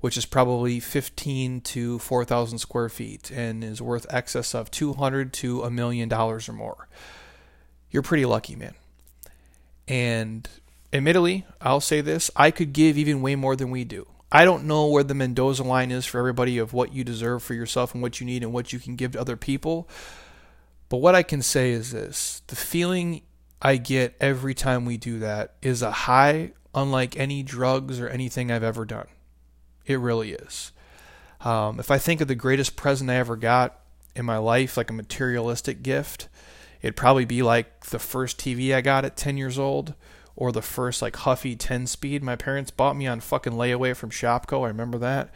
which 0.00 0.16
is 0.16 0.24
probably 0.24 0.80
15 0.80 1.60
to 1.60 1.98
4,000 1.98 2.58
square 2.58 2.88
feet 2.88 3.30
and 3.30 3.62
is 3.62 3.82
worth 3.82 4.06
excess 4.08 4.54
of 4.54 4.70
200 4.70 5.34
to 5.34 5.62
a 5.62 5.70
million 5.70 6.08
dollars 6.08 6.48
or 6.48 6.54
more, 6.54 6.88
you're 7.90 8.02
pretty 8.02 8.24
lucky, 8.24 8.56
man. 8.56 8.72
And 9.86 10.48
admittedly, 10.90 11.44
I'll 11.60 11.82
say 11.82 12.00
this: 12.00 12.30
I 12.34 12.50
could 12.50 12.72
give 12.72 12.96
even 12.96 13.20
way 13.20 13.36
more 13.36 13.56
than 13.56 13.70
we 13.70 13.84
do. 13.84 14.06
I 14.32 14.46
don't 14.46 14.64
know 14.64 14.86
where 14.86 15.04
the 15.04 15.12
Mendoza 15.12 15.64
line 15.64 15.90
is 15.90 16.06
for 16.06 16.18
everybody 16.18 16.56
of 16.56 16.72
what 16.72 16.94
you 16.94 17.04
deserve 17.04 17.42
for 17.42 17.52
yourself 17.52 17.92
and 17.92 18.02
what 18.02 18.20
you 18.20 18.26
need 18.26 18.42
and 18.42 18.54
what 18.54 18.72
you 18.72 18.78
can 18.78 18.96
give 18.96 19.12
to 19.12 19.20
other 19.20 19.36
people. 19.36 19.86
But 20.88 20.98
what 20.98 21.14
I 21.14 21.22
can 21.22 21.42
say 21.42 21.72
is 21.72 21.92
this 21.92 22.40
the 22.46 22.56
feeling 22.56 23.20
I 23.64 23.78
get 23.78 24.14
every 24.20 24.52
time 24.52 24.84
we 24.84 24.98
do 24.98 25.18
that 25.20 25.54
is 25.62 25.80
a 25.80 25.90
high 25.90 26.52
unlike 26.74 27.18
any 27.18 27.42
drugs 27.42 27.98
or 27.98 28.08
anything 28.08 28.52
I've 28.52 28.62
ever 28.62 28.84
done. 28.84 29.06
It 29.86 29.98
really 29.98 30.32
is. 30.32 30.70
Um, 31.40 31.80
if 31.80 31.90
I 31.90 31.96
think 31.96 32.20
of 32.20 32.28
the 32.28 32.34
greatest 32.34 32.76
present 32.76 33.08
I 33.08 33.16
ever 33.16 33.36
got 33.36 33.80
in 34.14 34.26
my 34.26 34.36
life, 34.36 34.76
like 34.76 34.90
a 34.90 34.94
materialistic 34.94 35.82
gift, 35.82 36.28
it'd 36.82 36.96
probably 36.96 37.24
be 37.24 37.42
like 37.42 37.86
the 37.86 37.98
first 37.98 38.38
TV 38.38 38.74
I 38.74 38.82
got 38.82 39.06
at 39.06 39.16
10 39.16 39.38
years 39.38 39.58
old 39.58 39.94
or 40.36 40.52
the 40.52 40.62
first 40.62 41.00
like 41.00 41.16
Huffy 41.16 41.56
10 41.56 41.86
speed 41.86 42.22
my 42.22 42.36
parents 42.36 42.70
bought 42.70 42.96
me 42.96 43.06
on 43.06 43.20
fucking 43.20 43.54
layaway 43.54 43.96
from 43.96 44.10
Shopko. 44.10 44.64
I 44.64 44.68
remember 44.68 44.98
that. 44.98 45.32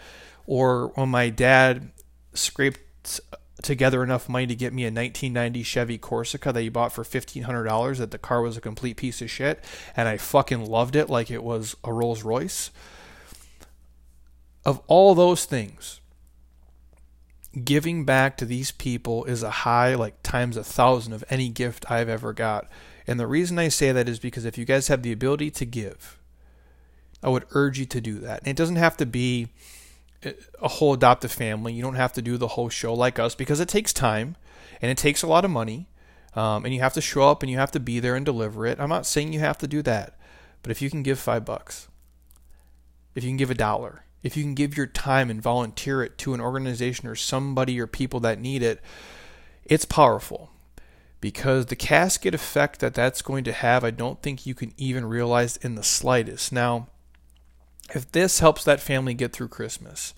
Or 0.47 0.89
when 0.97 1.09
my 1.09 1.31
dad 1.31 1.93
scraped 2.35 3.21
together 3.63 4.03
enough 4.03 4.29
money 4.29 4.47
to 4.47 4.55
get 4.55 4.73
me 4.73 4.83
a 4.83 4.87
1990 4.87 5.63
Chevy 5.63 5.99
Corsica 5.99 6.53
that 6.53 6.61
he 6.61 6.69
bought 6.69 6.93
for 6.93 7.05
$1,500 7.05 7.99
that 7.99 8.11
the 8.11 8.19
car 8.19 8.41
was 8.41 8.57
a 8.57 8.61
complete 8.61 8.97
piece 8.97 9.21
of 9.21 9.31
shit 9.31 9.65
and 9.97 10.09
I 10.09 10.17
fucking 10.17 10.65
loved 10.67 10.95
it 10.95 11.11
like 11.11 11.31
it 11.31 11.43
was 11.43 11.77
a 11.83 11.93
Rolls 11.93 12.23
Royce. 12.23 12.71
Of 14.65 14.81
all 14.87 15.15
those 15.15 15.45
things, 15.45 16.01
giving 17.65 18.05
back 18.05 18.37
to 18.37 18.45
these 18.45 18.71
people 18.71 19.25
is 19.25 19.43
a 19.43 19.51
high 19.51 19.95
like 19.95 20.23
times 20.23 20.57
a 20.57 20.65
thousand 20.65 21.13
of 21.13 21.25
any 21.31 21.49
gift 21.49 21.91
I've 21.91 22.09
ever 22.09 22.33
got. 22.33 22.69
And 23.07 23.19
the 23.19 23.27
reason 23.27 23.59
I 23.59 23.69
say 23.69 23.93
that 23.93 24.09
is 24.09 24.19
because 24.19 24.45
if 24.45 24.59
you 24.59 24.65
guys 24.65 24.89
have 24.89 25.03
the 25.03 25.13
ability 25.13 25.51
to 25.53 25.65
give, 25.65 26.19
I 27.23 27.31
would 27.31 27.47
urge 27.53 27.79
you 27.79 27.87
to 27.87 28.01
do 28.01 28.19
that. 28.21 28.41
And 28.41 28.49
it 28.49 28.57
doesn't 28.57 28.77
have 28.77 28.97
to 28.99 29.07
be 29.07 29.49
a 30.61 30.69
whole 30.69 30.95
adoptive 30.95 31.33
family. 31.33 31.73
You 31.73 31.83
don't 31.83 31.95
have 31.95 32.13
to 32.15 32.23
do 32.23 32.37
the 32.37 32.49
whole 32.49 32.69
show 32.69 32.95
like 32.95 33.19
us 33.19 33.35
because 33.35 33.61
it 33.61 33.69
takes 33.69 33.93
time 33.93 34.37
and 34.83 34.91
it 34.91 34.99
takes 34.99 35.23
a 35.23 35.27
lot 35.27 35.45
of 35.45 35.51
money. 35.51 35.89
Um, 36.35 36.65
and 36.65 36.75
you 36.75 36.81
have 36.81 36.95
to 36.95 37.01
show 37.01 37.29
up 37.29 37.43
and 37.43 37.51
you 37.51 37.59
have 37.59 37.73
to 37.73 37.81
be 37.81 38.01
there 38.01 38.15
and 38.15 38.25
deliver 38.25 38.67
it. 38.67 38.79
I'm 38.79 38.89
not 38.89 39.07
saying 39.07 39.33
you 39.33 39.41
have 39.41 39.59
to 39.59 39.67
do 39.67 39.83
that, 39.83 40.19
but 40.63 40.71
if 40.71 40.83
you 40.83 40.91
can 40.91 41.03
give 41.03 41.19
five 41.19 41.45
bucks, 41.45 41.89
if 43.15 43.25
you 43.25 43.31
can 43.31 43.37
give 43.37 43.51
a 43.51 43.55
dollar, 43.55 44.05
if 44.23 44.37
you 44.37 44.43
can 44.43 44.55
give 44.55 44.77
your 44.77 44.87
time 44.87 45.31
and 45.31 45.43
volunteer 45.43 46.03
it 46.03 46.19
to 46.19 46.35
an 46.35 46.41
organization 46.41 47.09
or 47.09 47.15
somebody 47.15 47.81
or 47.81 47.87
people 47.87 48.21
that 48.21 48.41
need 48.41 48.63
it, 48.63 48.81
it's 49.65 49.85
powerful 49.85 50.51
because 51.21 51.67
the 51.67 51.77
casket 51.77 52.35
effect 52.35 52.81
that 52.81 52.95
that's 52.95 53.23
going 53.23 53.45
to 53.45 53.53
have, 53.53 53.83
I 53.85 53.91
don't 53.91 54.23
think 54.23 54.47
you 54.47 54.55
can 54.55 54.73
even 54.77 55.07
realize 55.07 55.57
in 55.57 55.75
the 55.75 55.83
slightest. 55.83 56.53
Now, 56.53 56.89
if 57.95 58.11
this 58.13 58.41
helps 58.41 58.65
that 58.65 58.81
family 58.81 59.15
get 59.15 59.33
through 59.33 59.49
Christmas 59.49 60.15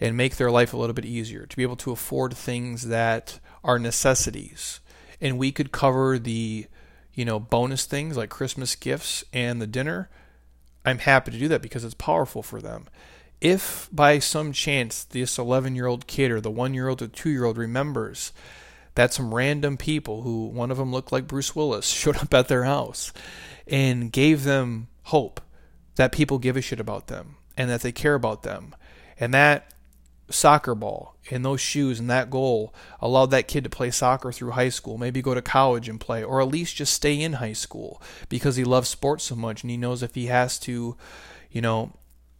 and 0.00 0.16
make 0.16 0.36
their 0.36 0.50
life 0.50 0.72
a 0.72 0.76
little 0.76 0.94
bit 0.94 1.04
easier, 1.04 1.46
to 1.46 1.56
be 1.56 1.62
able 1.62 1.76
to 1.76 1.90
afford 1.90 2.34
things 2.34 2.88
that 2.88 3.40
are 3.64 3.78
necessities, 3.78 4.80
and 5.20 5.38
we 5.38 5.50
could 5.50 5.72
cover 5.72 6.18
the 6.18 6.66
you 7.14 7.24
know 7.24 7.40
bonus 7.40 7.84
things 7.84 8.16
like 8.16 8.30
Christmas 8.30 8.76
gifts 8.76 9.24
and 9.32 9.60
the 9.60 9.66
dinner, 9.66 10.08
I'm 10.84 10.98
happy 10.98 11.32
to 11.32 11.38
do 11.38 11.48
that 11.48 11.62
because 11.62 11.84
it's 11.84 11.94
powerful 11.94 12.42
for 12.42 12.60
them. 12.60 12.86
If 13.40 13.88
by 13.92 14.18
some 14.18 14.52
chance 14.52 15.04
this 15.04 15.38
11 15.38 15.74
year 15.74 15.86
old 15.86 16.06
kid 16.06 16.30
or 16.30 16.40
the 16.40 16.50
one 16.50 16.74
year 16.74 16.88
old 16.88 17.02
or 17.02 17.08
two 17.08 17.30
year 17.30 17.44
old 17.44 17.58
remembers 17.58 18.32
that 18.94 19.14
some 19.14 19.34
random 19.34 19.76
people 19.76 20.22
who 20.22 20.46
one 20.46 20.70
of 20.70 20.76
them 20.76 20.92
looked 20.92 21.12
like 21.12 21.28
Bruce 21.28 21.54
Willis 21.54 21.86
showed 21.88 22.16
up 22.16 22.32
at 22.34 22.48
their 22.48 22.64
house 22.64 23.12
and 23.66 24.10
gave 24.10 24.44
them 24.44 24.88
hope 25.04 25.40
that 25.98 26.12
people 26.12 26.38
give 26.38 26.56
a 26.56 26.62
shit 26.62 26.78
about 26.78 27.08
them 27.08 27.34
and 27.56 27.68
that 27.68 27.82
they 27.82 27.90
care 27.90 28.14
about 28.14 28.44
them. 28.44 28.74
And 29.18 29.34
that 29.34 29.74
soccer 30.30 30.76
ball 30.76 31.16
and 31.28 31.44
those 31.44 31.60
shoes 31.60 31.98
and 31.98 32.08
that 32.08 32.30
goal 32.30 32.72
allowed 33.00 33.32
that 33.32 33.48
kid 33.48 33.64
to 33.64 33.70
play 33.70 33.90
soccer 33.90 34.30
through 34.30 34.52
high 34.52 34.68
school, 34.68 34.96
maybe 34.96 35.20
go 35.20 35.34
to 35.34 35.42
college 35.42 35.88
and 35.88 36.00
play, 36.00 36.22
or 36.22 36.40
at 36.40 36.46
least 36.46 36.76
just 36.76 36.92
stay 36.92 37.20
in 37.20 37.34
high 37.34 37.52
school 37.52 38.00
because 38.28 38.54
he 38.54 38.62
loves 38.62 38.88
sports 38.88 39.24
so 39.24 39.34
much 39.34 39.62
and 39.62 39.72
he 39.72 39.76
knows 39.76 40.02
if 40.02 40.14
he 40.14 40.26
has 40.26 40.56
to, 40.60 40.96
you 41.50 41.60
know, 41.60 41.92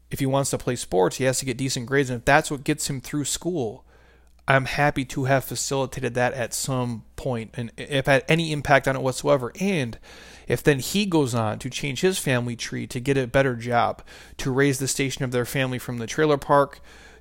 if 0.08 0.20
he 0.20 0.26
wants 0.26 0.50
to 0.50 0.58
play 0.58 0.76
sports, 0.76 1.16
he 1.16 1.24
has 1.24 1.40
to 1.40 1.44
get 1.44 1.56
decent 1.56 1.86
grades. 1.86 2.10
And 2.10 2.20
if 2.20 2.24
that's 2.24 2.52
what 2.52 2.62
gets 2.62 2.88
him 2.88 3.00
through 3.00 3.24
school, 3.24 3.84
I'm 4.46 4.66
happy 4.66 5.04
to 5.06 5.24
have 5.24 5.44
facilitated 5.44 6.14
that 6.14 6.32
at 6.32 6.54
some 6.54 7.02
point 7.18 7.50
and 7.54 7.70
if 7.76 8.06
had 8.06 8.24
any 8.28 8.52
impact 8.52 8.88
on 8.88 8.96
it 8.96 9.02
whatsoever. 9.02 9.52
And 9.60 9.98
if 10.46 10.62
then 10.62 10.78
he 10.78 11.04
goes 11.04 11.34
on 11.34 11.58
to 11.58 11.68
change 11.68 12.00
his 12.00 12.18
family 12.18 12.56
tree 12.56 12.86
to 12.86 13.00
get 13.00 13.18
a 13.18 13.26
better 13.26 13.54
job, 13.54 14.02
to 14.38 14.50
raise 14.50 14.78
the 14.78 14.88
station 14.88 15.24
of 15.24 15.32
their 15.32 15.44
family 15.44 15.78
from 15.78 15.98
the 15.98 16.06
trailer 16.06 16.38
park 16.38 16.80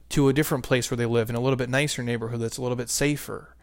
to 0.10 0.30
a 0.30 0.34
different 0.34 0.64
place 0.64 0.90
where 0.90 0.96
they 0.96 1.06
live 1.06 1.30
in 1.30 1.36
a 1.36 1.42
little 1.42 1.58
bit 1.58 1.70
nicer 1.70 2.02
neighborhood 2.02 2.40
that's 2.40 2.58
a 2.58 2.62
little 2.62 2.78
bit 2.78 2.90
safer. 2.90 3.54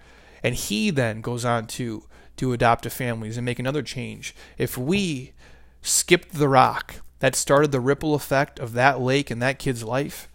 And 0.42 0.54
he 0.54 0.90
then 0.90 1.22
goes 1.22 1.46
on 1.46 1.66
to 1.68 2.04
do 2.36 2.52
adoptive 2.52 2.92
families 2.92 3.38
and 3.38 3.44
make 3.46 3.58
another 3.58 3.82
change. 3.82 4.34
If 4.58 4.76
we 4.76 5.32
skipped 5.80 6.34
the 6.34 6.48
rock 6.48 6.96
that 7.20 7.36
started 7.36 7.72
the 7.72 7.80
ripple 7.80 8.14
effect 8.14 8.58
of 8.58 8.74
that 8.74 9.00
lake 9.00 9.30
and 9.30 9.40
that 9.40 9.58
kid's 9.58 9.84
life, 9.84 10.28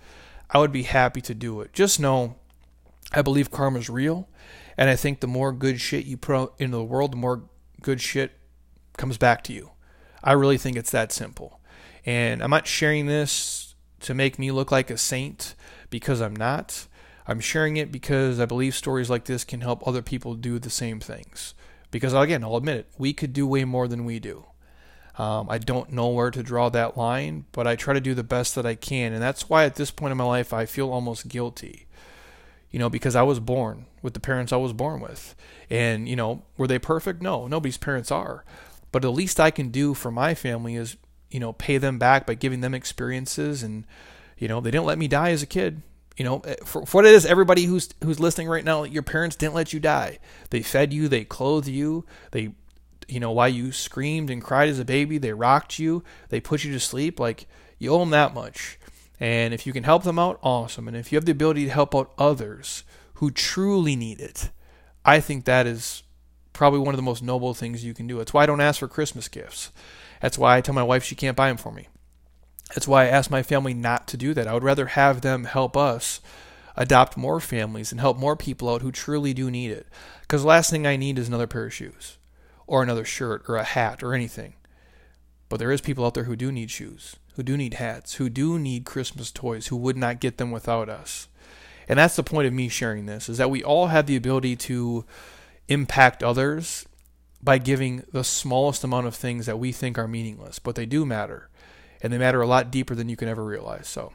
I 0.50 0.58
would 0.58 0.72
be 0.72 0.84
happy 0.84 1.22
to 1.22 1.36
do 1.36 1.62
it. 1.62 1.74
Just 1.74 2.00
know 2.00 2.38
I 3.12 3.22
believe 3.22 3.52
karma's 3.52 3.90
real. 3.90 4.29
And 4.80 4.90
I 4.90 4.96
think 4.96 5.20
the 5.20 5.28
more 5.28 5.52
good 5.52 5.82
shit 5.82 6.06
you 6.06 6.16
put 6.16 6.54
into 6.58 6.78
the 6.78 6.84
world, 6.86 7.12
the 7.12 7.18
more 7.18 7.44
good 7.82 8.00
shit 8.00 8.32
comes 8.96 9.18
back 9.18 9.44
to 9.44 9.54
you. 9.54 9.72
I 10.24 10.32
really 10.32 10.58
think 10.58 10.78
it's 10.78 10.92
that 10.92 11.12
simple. 11.12 11.60
And 12.06 12.42
I'm 12.42 12.50
not 12.50 12.66
sharing 12.66 13.06
this 13.06 13.76
to 14.00 14.14
make 14.14 14.40
me 14.40 14.52
look 14.52 14.72
like 14.72 14.90
a 14.90 14.98
saint 14.98 15.54
because 15.90 16.22
I'm 16.22 16.34
not. 16.34 16.88
I'm 17.28 17.42
sharing 17.42 17.76
it 17.76 17.92
because 17.92 18.40
I 18.40 18.46
believe 18.46 18.74
stories 18.74 19.10
like 19.10 19.26
this 19.26 19.44
can 19.44 19.60
help 19.60 19.86
other 19.86 20.02
people 20.02 20.34
do 20.34 20.60
the 20.60 20.70
same 20.70 21.02
things. 21.02 21.56
Because 21.92 22.14
again, 22.14 22.42
I'll 22.42 22.56
admit 22.56 22.78
it, 22.78 22.88
we 22.98 23.12
could 23.12 23.34
do 23.34 23.46
way 23.46 23.66
more 23.66 23.90
than 23.90 24.06
we 24.06 24.18
do. 24.20 24.46
Um, 25.18 25.50
I 25.50 25.58
don't 25.58 25.92
know 25.92 26.08
where 26.08 26.32
to 26.32 26.42
draw 26.42 26.70
that 26.70 26.96
line, 26.96 27.44
but 27.52 27.68
I 27.68 27.76
try 27.76 27.94
to 27.94 28.00
do 28.00 28.14
the 28.14 28.24
best 28.24 28.56
that 28.56 28.66
I 28.66 28.76
can. 28.76 29.12
And 29.12 29.22
that's 29.22 29.50
why 29.50 29.66
at 29.66 29.76
this 29.76 29.92
point 29.92 30.14
in 30.14 30.18
my 30.18 30.24
life, 30.24 30.54
I 30.54 30.66
feel 30.66 30.90
almost 30.90 31.28
guilty. 31.28 31.88
You 32.72 32.80
know, 32.80 32.90
because 32.90 33.16
I 33.16 33.24
was 33.24 33.40
born 33.40 33.86
with 34.02 34.14
the 34.14 34.20
parents 34.20 34.54
I 34.54 34.58
was 34.58 34.74
born 34.74 35.02
with. 35.02 35.36
And, 35.70 36.08
you 36.08 36.16
know, 36.16 36.44
were 36.58 36.68
they 36.68 36.80
perfect? 36.80 37.22
No, 37.22 37.48
nobody's 37.48 37.78
parents 37.78 38.12
are. 38.12 38.44
But 38.92 39.02
the 39.02 39.12
least 39.12 39.40
I 39.40 39.52
can 39.52 39.70
do 39.70 39.94
for 39.94 40.12
my 40.12 40.34
family 40.36 40.76
is, 40.76 40.98
you 41.32 41.40
know, 41.40 41.54
pay 41.54 41.78
them 41.78 41.98
back 42.00 42.26
by 42.26 42.36
giving 42.36 42.62
them 42.62 42.74
experiences. 42.74 43.64
And, 43.64 43.86
you 44.38 44.48
know, 44.48 44.62
they 44.62 44.72
didn't 44.72 44.86
let 44.86 44.98
me 44.98 45.08
die 45.08 45.32
as 45.32 45.42
a 45.42 45.48
kid. 45.48 45.82
You 46.18 46.26
know, 46.26 46.40
eh, 46.42 46.56
for, 46.66 46.86
for 46.86 46.98
what 46.98 47.06
it 47.06 47.14
is, 47.14 47.26
everybody 47.26 47.64
who's 47.64 47.90
who's 48.04 48.20
listening 48.20 48.50
right 48.50 48.66
now, 48.66 48.84
your 48.84 49.04
parents 49.04 49.36
didn't 49.36 49.56
let 49.56 49.72
you 49.74 49.80
die. 49.80 50.20
They 50.50 50.62
fed 50.62 50.92
you, 50.92 51.08
they 51.08 51.24
clothed 51.24 51.68
you, 51.68 52.06
they, 52.32 52.52
you 53.08 53.22
know, 53.22 53.32
while 53.32 53.48
you 53.48 53.72
screamed 53.72 54.30
and 54.30 54.44
cried 54.44 54.70
as 54.70 54.80
a 54.80 54.86
baby, 54.86 55.18
they 55.18 55.32
rocked 55.32 55.80
you, 55.80 56.04
they 56.28 56.42
put 56.42 56.64
you 56.64 56.74
to 56.74 56.80
sleep. 56.80 57.20
Like 57.20 57.48
you 57.78 57.92
owe 57.92 58.00
them 58.00 58.10
that 58.10 58.34
much. 58.34 58.78
And 59.20 59.54
if 59.54 59.68
you 59.68 59.74
can 59.74 59.84
help 59.84 60.04
them 60.04 60.18
out, 60.18 60.40
awesome. 60.42 60.88
And 60.88 60.96
if 60.96 61.12
you 61.12 61.18
have 61.18 61.26
the 61.26 61.32
ability 61.32 61.66
to 61.66 61.72
help 61.72 61.94
out 61.94 62.14
others 62.18 62.84
who 63.16 63.32
truly 63.32 63.96
need 63.96 64.20
it, 64.20 64.50
I 65.04 65.20
think 65.20 65.46
that 65.46 65.68
is 65.68 66.04
probably 66.54 66.80
one 66.80 66.94
of 66.94 66.98
the 66.98 67.04
most 67.04 67.24
noble 67.24 67.54
things 67.54 67.84
you 67.84 67.94
can 67.94 68.08
do. 68.08 68.18
That's 68.18 68.34
why 68.34 68.44
I 68.44 68.46
don't 68.46 68.62
ask 68.62 68.80
for 68.80 68.88
Christmas 68.88 69.28
gifts. 69.28 69.72
That's 70.22 70.38
why 70.38 70.58
I 70.58 70.62
tell 70.62 70.76
my 70.76 70.84
wife 70.84 71.04
she 71.04 71.16
can't 71.16 71.38
buy 71.38 71.48
them 71.48 71.58
for 71.58 71.72
me. 71.72 71.88
That's 72.76 72.88
why 72.88 73.06
I 73.06 73.08
ask 73.08 73.32
my 73.32 73.44
family 73.44 73.74
not 73.74 74.08
to 74.10 74.18
do 74.18 74.34
that. 74.34 74.48
I 74.48 74.54
would 74.54 74.64
rather 74.64 74.88
have 74.88 75.22
them 75.22 75.46
help 75.46 75.76
us 75.76 76.22
adopt 76.76 77.18
more 77.18 77.40
families 77.40 77.92
and 77.92 78.00
help 78.00 78.18
more 78.18 78.36
people 78.36 78.70
out 78.70 78.82
who 78.82 78.92
truly 78.92 79.34
do 79.34 79.50
need 79.52 79.72
it. 79.72 79.88
Because 80.22 80.44
the 80.44 80.48
last 80.48 80.70
thing 80.70 80.86
I 80.86 80.96
need 80.96 81.18
is 81.18 81.28
another 81.28 81.48
pair 81.48 81.66
of 81.66 81.74
shoes 81.74 82.18
or 82.68 82.84
another 82.84 83.06
shirt 83.06 83.44
or 83.48 83.58
a 83.58 83.64
hat 83.64 84.04
or 84.04 84.14
anything. 84.14 84.54
But 85.50 85.58
there 85.58 85.72
is 85.72 85.82
people 85.82 86.06
out 86.06 86.14
there 86.14 86.26
who 86.26 86.36
do 86.36 86.52
need 86.52 86.70
shoes, 86.70 87.16
who 87.40 87.44
do 87.44 87.56
need 87.56 87.76
hats, 87.76 88.16
who 88.16 88.28
do 88.30 88.60
need 88.60 88.84
Christmas 88.84 89.32
toys, 89.32 89.68
who 89.68 89.78
would 89.78 89.96
not 89.96 90.20
get 90.20 90.38
them 90.38 90.52
without 90.52 90.90
us. 90.90 91.30
And 91.88 91.98
that's 91.98 92.18
the 92.18 92.22
point 92.22 92.48
of 92.48 92.54
me 92.54 92.68
sharing 92.68 93.06
this 93.06 93.30
is 93.30 93.38
that 93.38 93.50
we 93.50 93.64
all 93.64 93.88
have 93.88 94.08
the 94.08 94.18
ability 94.18 94.58
to 94.58 95.06
impact 95.70 96.22
others 96.22 96.86
by 97.42 97.58
giving 97.58 98.04
the 98.12 98.26
smallest 98.26 98.84
amount 98.84 99.08
of 99.08 99.16
things 99.16 99.46
that 99.46 99.58
we 99.58 99.72
think 99.72 99.98
are 99.98 100.06
meaningless, 100.06 100.60
but 100.60 100.76
they 100.76 100.86
do 100.86 101.06
matter. 101.06 101.50
And 102.02 102.12
they 102.12 102.18
matter 102.18 102.42
a 102.42 102.46
lot 102.46 102.72
deeper 102.72 102.94
than 102.94 103.08
you 103.08 103.16
can 103.16 103.30
ever 103.30 103.46
realize. 103.46 103.88
So 103.88 104.12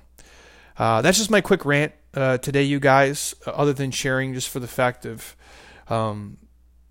uh, 0.77 1.01
that's 1.01 1.17
just 1.17 1.31
my 1.31 1.41
quick 1.41 1.65
rant 1.65 1.95
uh, 2.13 2.37
today, 2.37 2.65
you 2.65 2.79
guys, 2.79 3.35
uh, 3.47 3.53
other 3.53 3.73
than 3.73 3.91
sharing 3.91 4.35
just 4.35 4.51
for 4.51 4.61
the 4.61 4.69
fact 4.69 5.07
of, 5.07 5.35
um, 5.89 6.37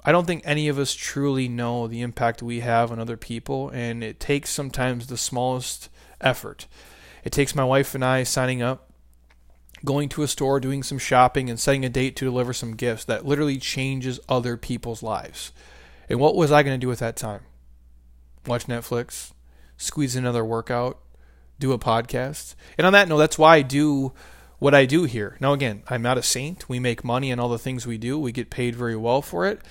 I 0.04 0.12
don't 0.12 0.26
think 0.26 0.42
any 0.46 0.68
of 0.68 0.80
us 0.80 0.96
truly 0.96 1.48
know 1.48 1.88
the 1.88 2.02
impact 2.02 2.42
we 2.42 2.62
have 2.62 2.92
on 2.92 2.98
other 2.98 3.18
people, 3.18 3.70
and 3.70 4.04
it 4.04 4.20
takes 4.20 4.50
sometimes 4.50 5.06
the 5.06 5.16
smallest 5.16 5.90
effort. 6.22 6.68
It 7.24 7.32
takes 7.32 7.56
my 7.56 7.64
wife 7.64 7.96
and 7.96 8.04
I 8.04 8.24
signing 8.24 8.62
up, 8.62 8.92
going 9.86 10.10
to 10.10 10.24
a 10.24 10.28
store, 10.28 10.60
doing 10.60 10.84
some 10.84 10.98
shopping, 10.98 11.50
and 11.50 11.60
setting 11.60 11.86
a 11.86 11.90
date 11.90 12.16
to 12.18 12.26
deliver 12.26 12.54
some 12.54 12.76
gifts 12.76 13.06
that 13.06 13.26
literally 13.26 13.58
changes 13.58 14.20
other 14.28 14.58
people's 14.58 15.04
lives. 15.04 15.52
And 16.10 16.20
what 16.20 16.36
was 16.36 16.52
I 16.52 16.64
going 16.64 16.80
to 16.80 16.86
do 16.86 16.92
at 16.92 17.00
that 17.00 17.16
time? 17.16 17.42
Watch 18.46 18.66
Netflix, 18.66 19.32
squeeze 19.78 20.16
another 20.16 20.44
workout, 20.44 21.00
do 21.60 21.72
a 21.72 21.80
podcast. 21.80 22.56
And 22.78 22.86
on 22.86 22.94
that 22.94 23.08
note, 23.08 23.18
that's 23.18 23.38
why 23.38 23.58
I 23.58 23.62
do 23.62 24.14
what 24.60 24.74
I 24.74 24.86
do 24.86 25.04
here. 25.06 25.38
Now, 25.40 25.54
again, 25.54 25.84
I'm 25.90 26.02
not 26.02 26.18
a 26.18 26.24
saint. 26.24 26.68
We 26.70 26.80
make 26.80 27.04
money 27.04 27.32
in 27.32 27.40
all 27.40 27.50
the 27.50 27.58
things 27.58 27.88
we 27.88 27.98
do, 27.98 28.20
we 28.20 28.32
get 28.32 28.50
paid 28.50 28.76
very 28.76 28.96
well 28.96 29.22
for 29.22 29.46
it. 29.46 29.62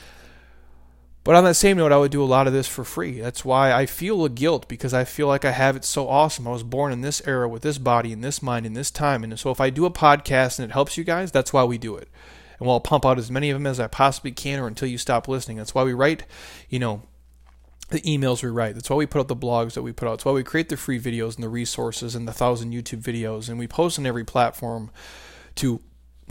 But 1.24 1.36
on 1.36 1.44
that 1.44 1.54
same 1.54 1.76
note, 1.76 1.92
I 1.92 1.98
would 1.98 2.10
do 2.10 2.22
a 2.22 2.24
lot 2.24 2.48
of 2.48 2.52
this 2.52 2.66
for 2.66 2.82
free. 2.82 3.20
That's 3.20 3.44
why 3.44 3.72
I 3.72 3.86
feel 3.86 4.24
a 4.24 4.28
guilt 4.28 4.66
because 4.68 4.92
I 4.92 5.04
feel 5.04 5.28
like 5.28 5.44
I 5.44 5.52
have 5.52 5.76
it 5.76 5.84
so 5.84 6.08
awesome. 6.08 6.48
I 6.48 6.50
was 6.50 6.64
born 6.64 6.92
in 6.92 7.00
this 7.00 7.22
era 7.26 7.48
with 7.48 7.62
this 7.62 7.78
body 7.78 8.12
and 8.12 8.24
this 8.24 8.42
mind 8.42 8.66
in 8.66 8.72
this 8.72 8.90
time. 8.90 9.22
And 9.22 9.38
so 9.38 9.50
if 9.52 9.60
I 9.60 9.70
do 9.70 9.86
a 9.86 9.90
podcast 9.90 10.58
and 10.58 10.68
it 10.68 10.72
helps 10.72 10.98
you 10.98 11.04
guys, 11.04 11.30
that's 11.30 11.52
why 11.52 11.62
we 11.62 11.78
do 11.78 11.96
it. 11.96 12.08
And 12.58 12.66
we'll 12.66 12.80
pump 12.80 13.06
out 13.06 13.18
as 13.18 13.30
many 13.30 13.50
of 13.50 13.56
them 13.56 13.68
as 13.68 13.78
I 13.78 13.86
possibly 13.86 14.32
can 14.32 14.58
or 14.58 14.66
until 14.66 14.88
you 14.88 14.98
stop 14.98 15.28
listening. 15.28 15.58
That's 15.58 15.74
why 15.74 15.84
we 15.84 15.92
write, 15.92 16.24
you 16.68 16.80
know, 16.80 17.02
the 17.90 18.00
emails 18.00 18.42
we 18.42 18.50
write. 18.50 18.74
That's 18.74 18.90
why 18.90 18.96
we 18.96 19.06
put 19.06 19.20
out 19.20 19.28
the 19.28 19.36
blogs 19.36 19.74
that 19.74 19.82
we 19.82 19.92
put 19.92 20.08
out. 20.08 20.12
That's 20.12 20.24
why 20.24 20.32
we 20.32 20.42
create 20.42 20.70
the 20.70 20.76
free 20.76 21.00
videos 21.00 21.36
and 21.36 21.44
the 21.44 21.48
resources 21.48 22.16
and 22.16 22.26
the 22.26 22.32
thousand 22.32 22.72
YouTube 22.72 23.02
videos. 23.02 23.48
And 23.48 23.60
we 23.60 23.68
post 23.68 23.96
on 23.96 24.06
every 24.06 24.24
platform 24.24 24.90
to 25.56 25.80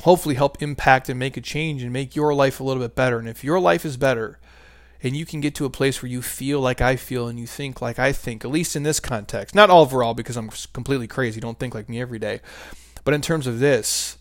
hopefully 0.01 0.35
help 0.35 0.61
impact 0.61 1.07
and 1.07 1.19
make 1.19 1.37
a 1.37 1.41
change 1.41 1.81
and 1.81 1.93
make 1.93 2.15
your 2.15 2.33
life 2.33 2.59
a 2.59 2.63
little 2.63 2.83
bit 2.83 2.95
better. 2.95 3.19
And 3.19 3.29
if 3.29 3.43
your 3.43 3.59
life 3.59 3.85
is 3.85 3.95
better, 3.95 4.39
and 5.03 5.15
you 5.15 5.25
can 5.25 5.41
get 5.41 5.55
to 5.55 5.65
a 5.65 5.69
place 5.69 6.01
where 6.01 6.11
you 6.11 6.21
feel 6.21 6.59
like 6.59 6.81
I 6.81 6.95
feel 6.95 7.27
and 7.27 7.39
you 7.39 7.47
think 7.47 7.81
like 7.81 7.97
I 7.97 8.11
think, 8.11 8.45
at 8.45 8.51
least 8.51 8.75
in 8.75 8.83
this 8.83 8.99
context. 8.99 9.55
Not 9.55 9.69
overall 9.69 10.13
because 10.13 10.37
I'm 10.37 10.49
completely 10.73 11.07
crazy. 11.07 11.39
Don't 11.39 11.59
think 11.59 11.73
like 11.73 11.89
me 11.89 11.99
every 11.99 12.19
day. 12.19 12.41
But 13.03 13.13
in 13.13 13.21
terms 13.21 13.47
of 13.47 13.59
this, 13.59 14.17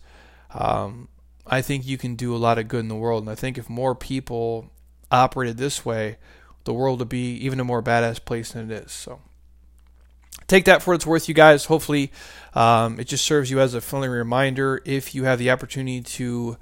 um, 0.53 1.07
I 1.45 1.61
think 1.61 1.85
you 1.85 1.97
can 1.97 2.15
do 2.15 2.35
a 2.35 2.37
lot 2.37 2.57
of 2.57 2.67
good 2.67 2.79
in 2.79 2.87
the 2.87 2.95
world. 2.95 3.23
And 3.23 3.29
I 3.29 3.35
think 3.35 3.57
if 3.57 3.69
more 3.69 3.93
people 3.93 4.71
operated 5.11 5.57
this 5.57 5.85
way, 5.85 6.17
the 6.63 6.73
world 6.73 6.99
would 6.99 7.09
be 7.09 7.33
even 7.35 7.59
a 7.59 7.63
more 7.63 7.83
badass 7.83 8.23
place 8.23 8.51
than 8.51 8.71
it 8.71 8.85
is. 8.85 8.91
So 8.91 9.19
take 10.47 10.65
that 10.65 10.81
for 10.81 10.91
what 10.91 10.95
it's 10.95 11.05
worth, 11.05 11.27
you 11.27 11.35
guys. 11.35 11.65
Hopefully, 11.65 12.11
um, 12.53 12.99
it 12.99 13.07
just 13.07 13.25
serves 13.25 13.51
you 13.51 13.59
as 13.59 13.73
a 13.73 13.81
friendly 13.81 14.09
reminder 14.09 14.81
if 14.85 15.13
you 15.13 15.23
have 15.25 15.39
the 15.39 15.51
opportunity 15.51 16.01
to 16.01 16.57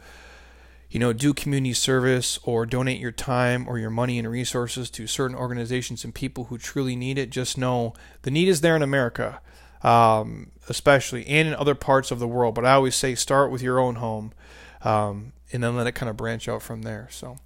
you 0.90 1.00
know, 1.00 1.14
do 1.14 1.34
community 1.34 1.74
service 1.74 2.40
or 2.44 2.66
donate 2.66 3.00
your 3.00 3.12
time 3.12 3.68
or 3.68 3.78
your 3.78 3.92
money 3.92 4.18
and 4.18 4.30
resources 4.30 4.90
to 4.90 5.06
certain 5.06 5.38
organizations 5.38 6.04
and 6.04 6.16
people 6.16 6.46
who 6.46 6.58
truly 6.58 6.96
need 6.96 7.18
it, 7.18 7.30
just 7.30 7.58
know 7.58 7.94
the 8.24 8.32
need 8.32 8.48
is 8.48 8.62
there 8.62 8.76
in 8.76 8.82
America, 8.82 9.40
um, 9.84 10.52
especially, 10.68 11.28
and 11.28 11.48
in 11.48 11.54
other 11.54 11.76
parts 11.76 12.10
of 12.10 12.18
the 12.18 12.28
world. 12.28 12.56
But 12.56 12.66
I 12.66 12.74
always 12.74 12.96
say 12.96 13.14
start 13.14 13.52
with 13.52 13.62
your 13.62 13.80
own 13.80 13.96
home 13.96 14.34
um, 14.82 15.34
and 15.54 15.64
then 15.64 15.76
let 15.76 15.86
it 15.86 15.92
kind 15.92 16.10
of 16.10 16.18
branch 16.18 16.50
out 16.50 16.64
from 16.64 16.82
there. 16.82 17.08
So, 17.12 17.38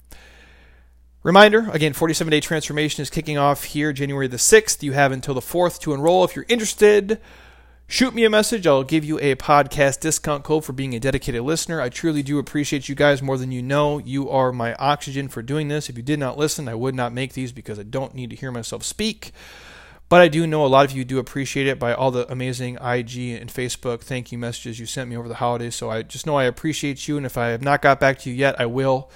reminder 1.22 1.70
again 1.72 1.94
47 1.94 2.32
day 2.32 2.40
transformation 2.42 3.02
is 3.02 3.10
kicking 3.10 3.38
off 3.38 3.66
here 3.66 3.92
January 3.92 4.28
the 4.28 4.38
6th. 4.38 4.82
You 4.84 4.94
have 4.94 5.12
until 5.12 5.34
the 5.34 5.42
4th 5.42 5.80
to 5.82 5.94
enroll 5.94 6.24
if 6.24 6.34
you're 6.34 6.46
interested. 6.48 7.20
Shoot 7.88 8.16
me 8.16 8.24
a 8.24 8.30
message. 8.30 8.66
I'll 8.66 8.84
give 8.84 9.06
you 9.06 9.20
a 9.20 9.36
podcast 9.36 10.00
discount 10.00 10.44
code 10.44 10.66
for 10.66 10.74
being 10.74 10.96
a 10.96 11.00
dedicated 11.00 11.44
listener. 11.44 11.80
I 11.80 11.90
truly 11.90 12.24
do 12.24 12.40
appreciate 12.40 12.90
you 12.90 12.96
guys 12.96 13.22
more 13.22 13.38
than 13.38 13.52
you 13.52 13.62
know. 13.62 14.00
You 14.00 14.30
are 14.30 14.52
my 14.52 14.74
oxygen 14.76 15.28
for 15.28 15.44
doing 15.44 15.68
this. 15.68 15.90
If 15.90 15.98
you 15.98 16.04
did 16.04 16.20
not 16.20 16.38
listen, 16.38 16.68
I 16.68 16.74
would 16.74 16.96
not 16.96 17.14
make 17.14 17.34
these 17.34 17.52
because 17.52 17.78
I 17.78 17.84
don't 17.84 18.16
need 18.16 18.32
to 18.32 18.36
hear 18.36 18.52
myself 18.52 18.84
speak. 18.84 19.32
But 20.10 20.22
I 20.22 20.28
do 20.28 20.48
know 20.48 20.66
a 20.66 20.68
lot 20.68 20.86
of 20.86 20.96
you 20.96 21.06
do 21.06 21.20
appreciate 21.20 21.68
it 21.68 21.80
by 21.80 21.94
all 21.94 22.12
the 22.12 22.32
amazing 22.32 22.76
IG 22.76 23.18
and 23.40 23.50
Facebook 23.50 24.02
thank 24.02 24.32
you 24.32 24.38
messages 24.38 24.80
you 24.80 24.86
sent 24.86 25.10
me 25.10 25.18
over 25.18 25.28
the 25.28 25.36
holidays. 25.36 25.76
So 25.76 25.90
I 25.90 26.04
just 26.04 26.26
know 26.26 26.36
I 26.36 26.46
appreciate 26.46 27.08
you. 27.08 27.18
And 27.18 27.26
if 27.26 27.38
I 27.38 27.48
have 27.48 27.62
not 27.62 27.82
got 27.82 28.00
back 28.00 28.20
to 28.20 28.30
you 28.30 28.36
yet, 28.36 28.60
I 28.60 28.66
will. 28.66 29.10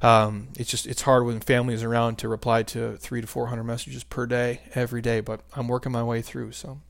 Um, 0.00 0.48
it's 0.56 0.70
just 0.70 0.86
it's 0.86 1.02
hard 1.02 1.24
when 1.24 1.40
family 1.40 1.74
is 1.74 1.82
around 1.82 2.18
to 2.18 2.28
reply 2.28 2.62
to 2.64 2.96
three 2.98 3.20
to 3.20 3.26
four 3.26 3.48
hundred 3.48 3.64
messages 3.64 4.04
per 4.04 4.26
day 4.26 4.60
every 4.74 5.02
day. 5.02 5.20
But 5.20 5.40
I'm 5.56 5.66
working 5.66 5.92
my 5.92 6.04
way 6.04 6.22
through. 6.22 6.52
So 6.52 6.80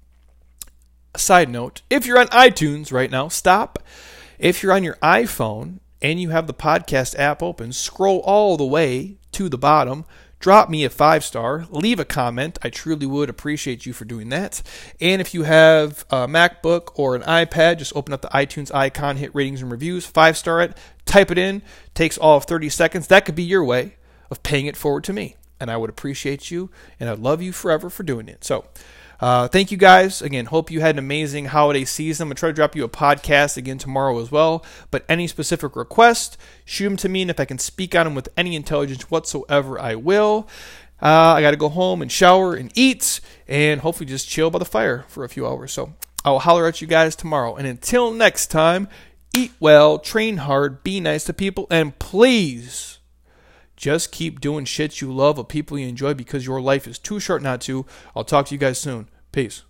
side 1.18 1.48
note, 1.48 1.83
if 1.90 2.07
you're 2.07 2.18
on 2.18 2.28
iTunes 2.28 2.92
right 2.92 3.11
now, 3.11 3.28
stop. 3.28 3.78
If 4.38 4.62
you're 4.62 4.72
on 4.72 4.85
your 4.85 4.96
iPhone 4.96 5.81
and 6.00 6.20
you 6.20 6.31
have 6.31 6.46
the 6.46 6.54
podcast 6.54 7.18
app 7.18 7.42
open, 7.42 7.72
scroll 7.72 8.20
all 8.20 8.57
the 8.57 8.64
way 8.64 9.16
to 9.33 9.48
the 9.48 9.59
bottom. 9.59 10.04
Drop 10.40 10.70
me 10.70 10.85
a 10.85 10.90
five 10.90 11.24
star, 11.24 11.66
leave 11.70 11.98
a 11.98 12.04
comment. 12.04 12.61
I 12.62 12.70
truly 12.70 13.07
would 13.07 13.28
appreciate 13.28 13.87
you 13.87 13.92
for 13.92 14.04
doing 14.04 14.28
that. 14.28 14.62
And 15.00 15.20
if 15.20 15.35
you 15.35 15.42
have 15.42 16.04
a 16.11 16.28
MacBook 16.28 16.92
or 16.94 17.16
an 17.16 17.22
iPad, 17.22 17.78
just 17.78 17.96
open 17.96 18.14
up 18.14 18.22
the 18.22 18.28
iTunes 18.28 18.72
icon, 18.72 19.16
hit 19.16 19.35
ratings 19.35 19.62
and 19.62 19.70
reviews, 19.70 20.07
five 20.07 20.37
star 20.37 20.62
it, 20.62 20.76
type 21.04 21.33
it 21.33 21.38
in, 21.38 21.62
takes 21.94 22.16
all 22.16 22.37
of 22.37 22.44
30 22.44 22.68
seconds. 22.68 23.09
That 23.09 23.24
could 23.24 23.35
be 23.35 23.42
your 23.42 23.64
way 23.64 23.96
of 24.31 24.44
paying 24.44 24.66
it 24.66 24.76
forward 24.76 25.02
to 25.04 25.12
me. 25.12 25.35
And 25.59 25.72
I 25.72 25.76
would 25.76 25.90
appreciate 25.90 26.52
you 26.52 26.70
and 27.00 27.11
I'd 27.11 27.18
love 27.18 27.42
you 27.42 27.52
forever 27.52 27.90
for 27.90 28.04
doing 28.04 28.28
it. 28.28 28.44
So, 28.44 28.66
uh, 29.20 29.48
thank 29.48 29.70
you 29.70 29.76
guys. 29.76 30.22
Again, 30.22 30.46
hope 30.46 30.70
you 30.70 30.81
had 30.81 30.94
an 30.94 31.00
amazing 31.00 31.46
holiday 31.46 31.85
season. 31.85 32.24
I'm 32.24 32.28
going 32.28 32.37
to 32.37 32.40
try 32.40 32.48
to 32.50 32.54
drop 32.54 32.76
you 32.76 32.85
a 32.85 32.88
podcast 32.88 33.57
again 33.57 33.78
tomorrow 33.78 34.20
as 34.20 34.31
well. 34.31 34.64
But 34.90 35.04
any 35.09 35.26
specific 35.26 35.76
requests, 35.76 36.38
shoot 36.64 36.85
them 36.85 36.96
to 36.98 37.09
me. 37.09 37.22
And 37.22 37.31
if 37.31 37.40
I 37.40 37.44
can 37.44 37.59
speak 37.59 37.94
on 37.94 38.07
them 38.07 38.14
with 38.14 38.28
any 38.37 38.54
intelligence 38.54 39.11
whatsoever, 39.11 39.81
I 39.81 39.94
will. 39.94 40.48
Uh, 41.00 41.35
I 41.35 41.42
got 41.42 41.52
to 41.52 41.57
go 41.57 41.68
home 41.68 42.02
and 42.02 42.11
shower 42.11 42.54
and 42.54 42.72
eat 42.74 43.20
and 43.46 43.81
hopefully 43.81 44.07
just 44.07 44.28
chill 44.28 44.50
by 44.50 44.59
the 44.59 44.64
fire 44.64 45.04
for 45.09 45.24
a 45.24 45.28
few 45.28 45.46
hours. 45.46 45.72
So 45.72 45.94
I'll 46.24 46.40
holler 46.40 46.66
at 46.66 46.81
you 46.81 46.87
guys 46.87 47.14
tomorrow. 47.16 47.57
And 47.57 47.66
until 47.66 48.12
next 48.12 48.48
time, 48.48 48.88
eat 49.37 49.52
well, 49.61 49.98
train 49.98 50.38
hard, 50.38 50.83
be 50.83 51.00
nice 51.00 51.24
to 51.24 51.33
people, 51.33 51.66
and 51.70 51.96
please 51.98 52.97
just 53.78 54.10
keep 54.10 54.40
doing 54.40 54.64
shit 54.64 55.00
you 55.00 55.12
love 55.12 55.38
of 55.38 55.48
people 55.48 55.78
you 55.78 55.86
enjoy 55.86 56.12
because 56.12 56.44
your 56.44 56.60
life 56.60 56.86
is 56.88 56.98
too 56.98 57.20
short 57.20 57.42
not 57.42 57.60
to. 57.62 57.86
I'll 58.14 58.24
talk 58.24 58.46
to 58.46 58.54
you 58.54 58.58
guys 58.58 58.78
soon. 58.78 59.08
Peace. 59.30 59.62